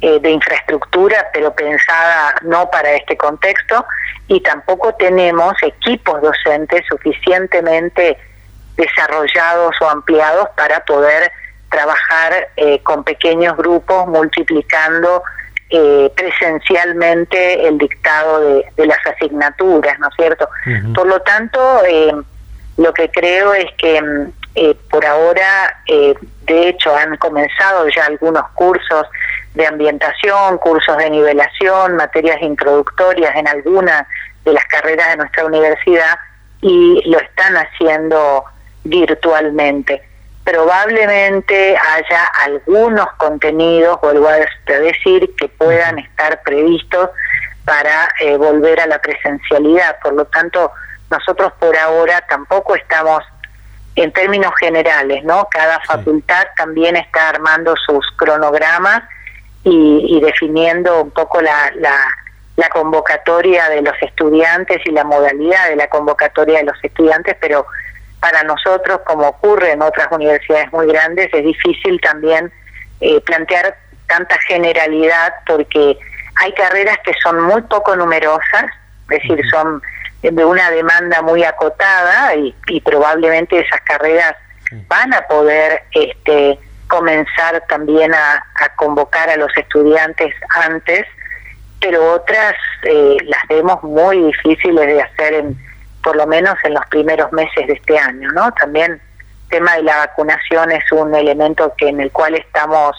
[0.00, 3.84] eh, de infraestructura, pero pensada no para este contexto,
[4.28, 8.16] y tampoco tenemos equipos docentes suficientemente
[8.76, 11.32] desarrollados o ampliados para poder
[11.68, 15.22] trabajar eh, con pequeños grupos multiplicando
[16.14, 18.38] presencialmente el dictado
[18.76, 20.48] de, las asignaturas, ¿no es cierto?
[20.94, 21.82] Por lo tanto,
[22.76, 28.06] lo que creo es que mm, eh, por ahora, eh, de hecho, han comenzado ya
[28.06, 29.06] algunos cursos
[29.54, 34.06] de ambientación, cursos de nivelación, materias introductorias en algunas
[34.44, 36.18] de las carreras de nuestra universidad
[36.60, 38.44] y lo están haciendo
[38.84, 40.02] virtualmente.
[40.44, 47.10] Probablemente haya algunos contenidos, vuelvo a decir, que puedan estar previstos
[47.64, 49.96] para eh, volver a la presencialidad.
[50.02, 50.70] Por lo tanto,
[51.10, 53.22] nosotros por ahora tampoco estamos
[53.96, 55.46] en términos generales, ¿no?
[55.50, 59.02] Cada facultad también está armando sus cronogramas
[59.62, 61.96] y, definiendo un poco la, la,
[62.56, 67.66] la, convocatoria de los estudiantes y la modalidad de la convocatoria de los estudiantes, pero
[68.20, 72.52] para nosotros, como ocurre en otras universidades muy grandes, es difícil también
[73.00, 73.76] eh, plantear
[74.06, 75.98] tanta generalidad porque
[76.36, 78.64] hay carreras que son muy poco numerosas,
[79.10, 79.82] es decir, son
[80.32, 84.34] de una demanda muy acotada y, probablemente esas carreras
[84.88, 86.58] van a poder este,
[86.88, 88.42] comenzar también a,
[88.76, 91.06] convocar a los estudiantes antes,
[91.80, 92.54] pero otras
[92.84, 97.66] eh, las vemos muy difíciles de hacer en por lo menos en los primeros meses
[97.66, 98.52] de este año, ¿no?
[98.52, 102.94] También el tema de la vacunación es un elemento que en el cual estamos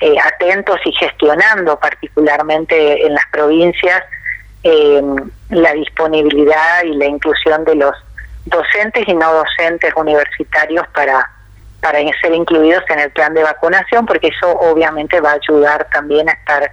[0.00, 4.04] eh, atentos y gestionando particularmente en las provincias
[4.62, 5.02] eh,
[5.50, 7.94] la disponibilidad y la inclusión de los
[8.46, 11.30] docentes y no docentes universitarios para
[11.80, 16.28] para ser incluidos en el plan de vacunación, porque eso obviamente va a ayudar también
[16.28, 16.72] a estar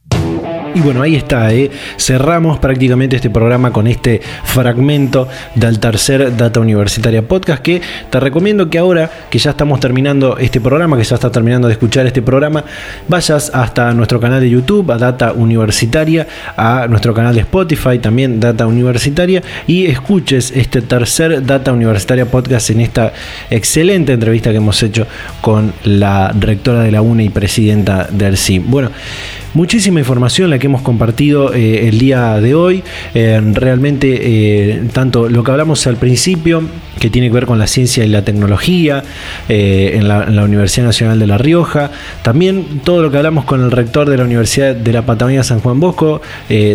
[0.73, 1.69] Y bueno, ahí está, ¿eh?
[1.97, 8.69] cerramos prácticamente este programa con este fragmento del tercer Data Universitaria Podcast que te recomiendo
[8.69, 12.21] que ahora que ya estamos terminando este programa, que ya estás terminando de escuchar este
[12.21, 12.63] programa,
[13.09, 18.39] vayas hasta nuestro canal de YouTube, a Data Universitaria, a nuestro canal de Spotify, también
[18.39, 23.11] Data Universitaria, y escuches este tercer Data Universitaria Podcast en esta
[23.49, 25.05] excelente entrevista que hemos hecho
[25.41, 28.71] con la rectora de la UNE y presidenta del CIM.
[28.71, 28.89] Bueno,
[29.53, 32.83] Muchísima información la que hemos compartido eh, el día de hoy.
[33.13, 36.63] Eh, realmente, eh, tanto lo que hablamos al principio,
[36.99, 39.03] que tiene que ver con la ciencia y la tecnología
[39.49, 41.91] en la, Universidad Nacional de La Rioja,
[42.21, 45.59] también todo lo que hablamos con el rector de la Universidad de la Patagonia San
[45.59, 46.21] Juan Bosco,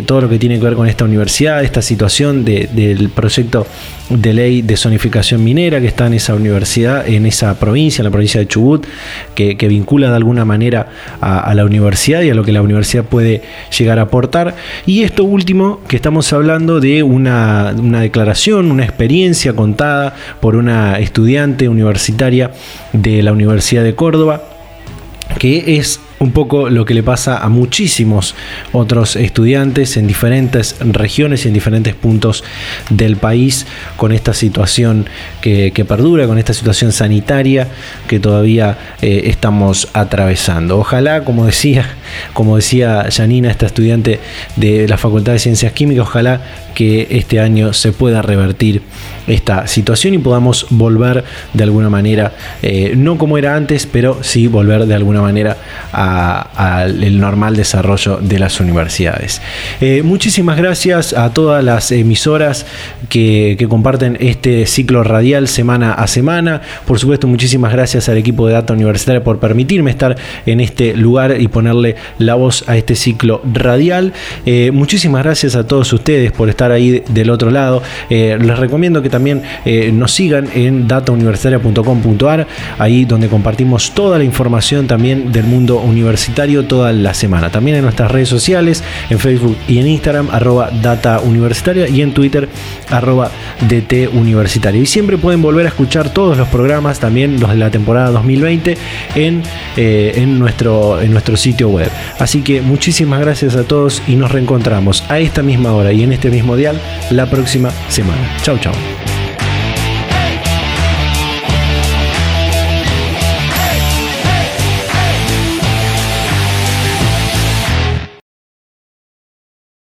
[0.04, 3.66] todo lo que tiene que ver con esta universidad, esta situación del proyecto
[4.10, 8.10] de ley de zonificación minera que está en esa universidad, en esa provincia, en la
[8.10, 8.86] provincia de Chubut,
[9.34, 10.88] que, vincula de alguna manera
[11.20, 13.42] a, a la universidad y a lo que la universidad puede
[13.76, 14.54] llegar a aportar.
[14.84, 20.98] Y esto último, que estamos hablando de una, una declaración, una experiencia contada por una
[20.98, 22.52] estudiante universitaria
[22.92, 24.42] de la Universidad de Córdoba,
[25.38, 28.34] que es un poco lo que le pasa a muchísimos
[28.72, 32.42] otros estudiantes en diferentes regiones y en diferentes puntos
[32.90, 35.06] del país con esta situación
[35.40, 37.68] que, perdura, con esta situación sanitaria
[38.08, 40.78] que todavía eh, estamos atravesando.
[40.78, 41.86] Ojalá, como decía,
[42.32, 44.20] como decía Janina, esta estudiante
[44.56, 46.40] de la Facultad de Ciencias Químicas, ojalá
[46.74, 48.82] que este año se pueda revertir
[49.26, 54.46] esta situación y podamos volver de alguna manera, eh, no como era antes, pero sí
[54.46, 55.56] volver de alguna manera
[56.06, 59.40] al normal desarrollo de las universidades.
[59.80, 62.66] Eh, muchísimas gracias a todas las emisoras
[63.08, 66.62] que, comparten este ciclo radial semana a semana.
[66.86, 71.40] Por supuesto, muchísimas gracias al equipo de Data Universitaria por permitirme estar en este lugar
[71.40, 74.12] y ponerle la voz a este ciclo radial.
[74.44, 77.82] Eh, muchísimas gracias a todos ustedes por estar ahí del otro lado.
[78.08, 82.46] les recomiendo que también eh, nos sigan en datauniversitaria.com.ar,
[82.78, 85.95] ahí donde compartimos toda la información también del mundo universitario
[86.68, 87.50] toda la semana.
[87.50, 92.12] También en nuestras redes sociales, en Facebook y en Instagram, arroba data universitaria y en
[92.12, 92.48] Twitter,
[92.90, 93.30] arroba
[93.68, 94.80] DT universitaria.
[94.80, 98.76] Y siempre pueden volver a escuchar todos los programas, también los de la temporada 2020,
[99.14, 99.42] en,
[99.76, 101.90] eh, en, nuestro, en nuestro sitio web.
[102.18, 106.12] Así que muchísimas gracias a todos y nos reencontramos a esta misma hora y en
[106.12, 106.80] este mismo dial
[107.10, 108.36] la próxima semana.
[108.42, 108.72] Chau, chau.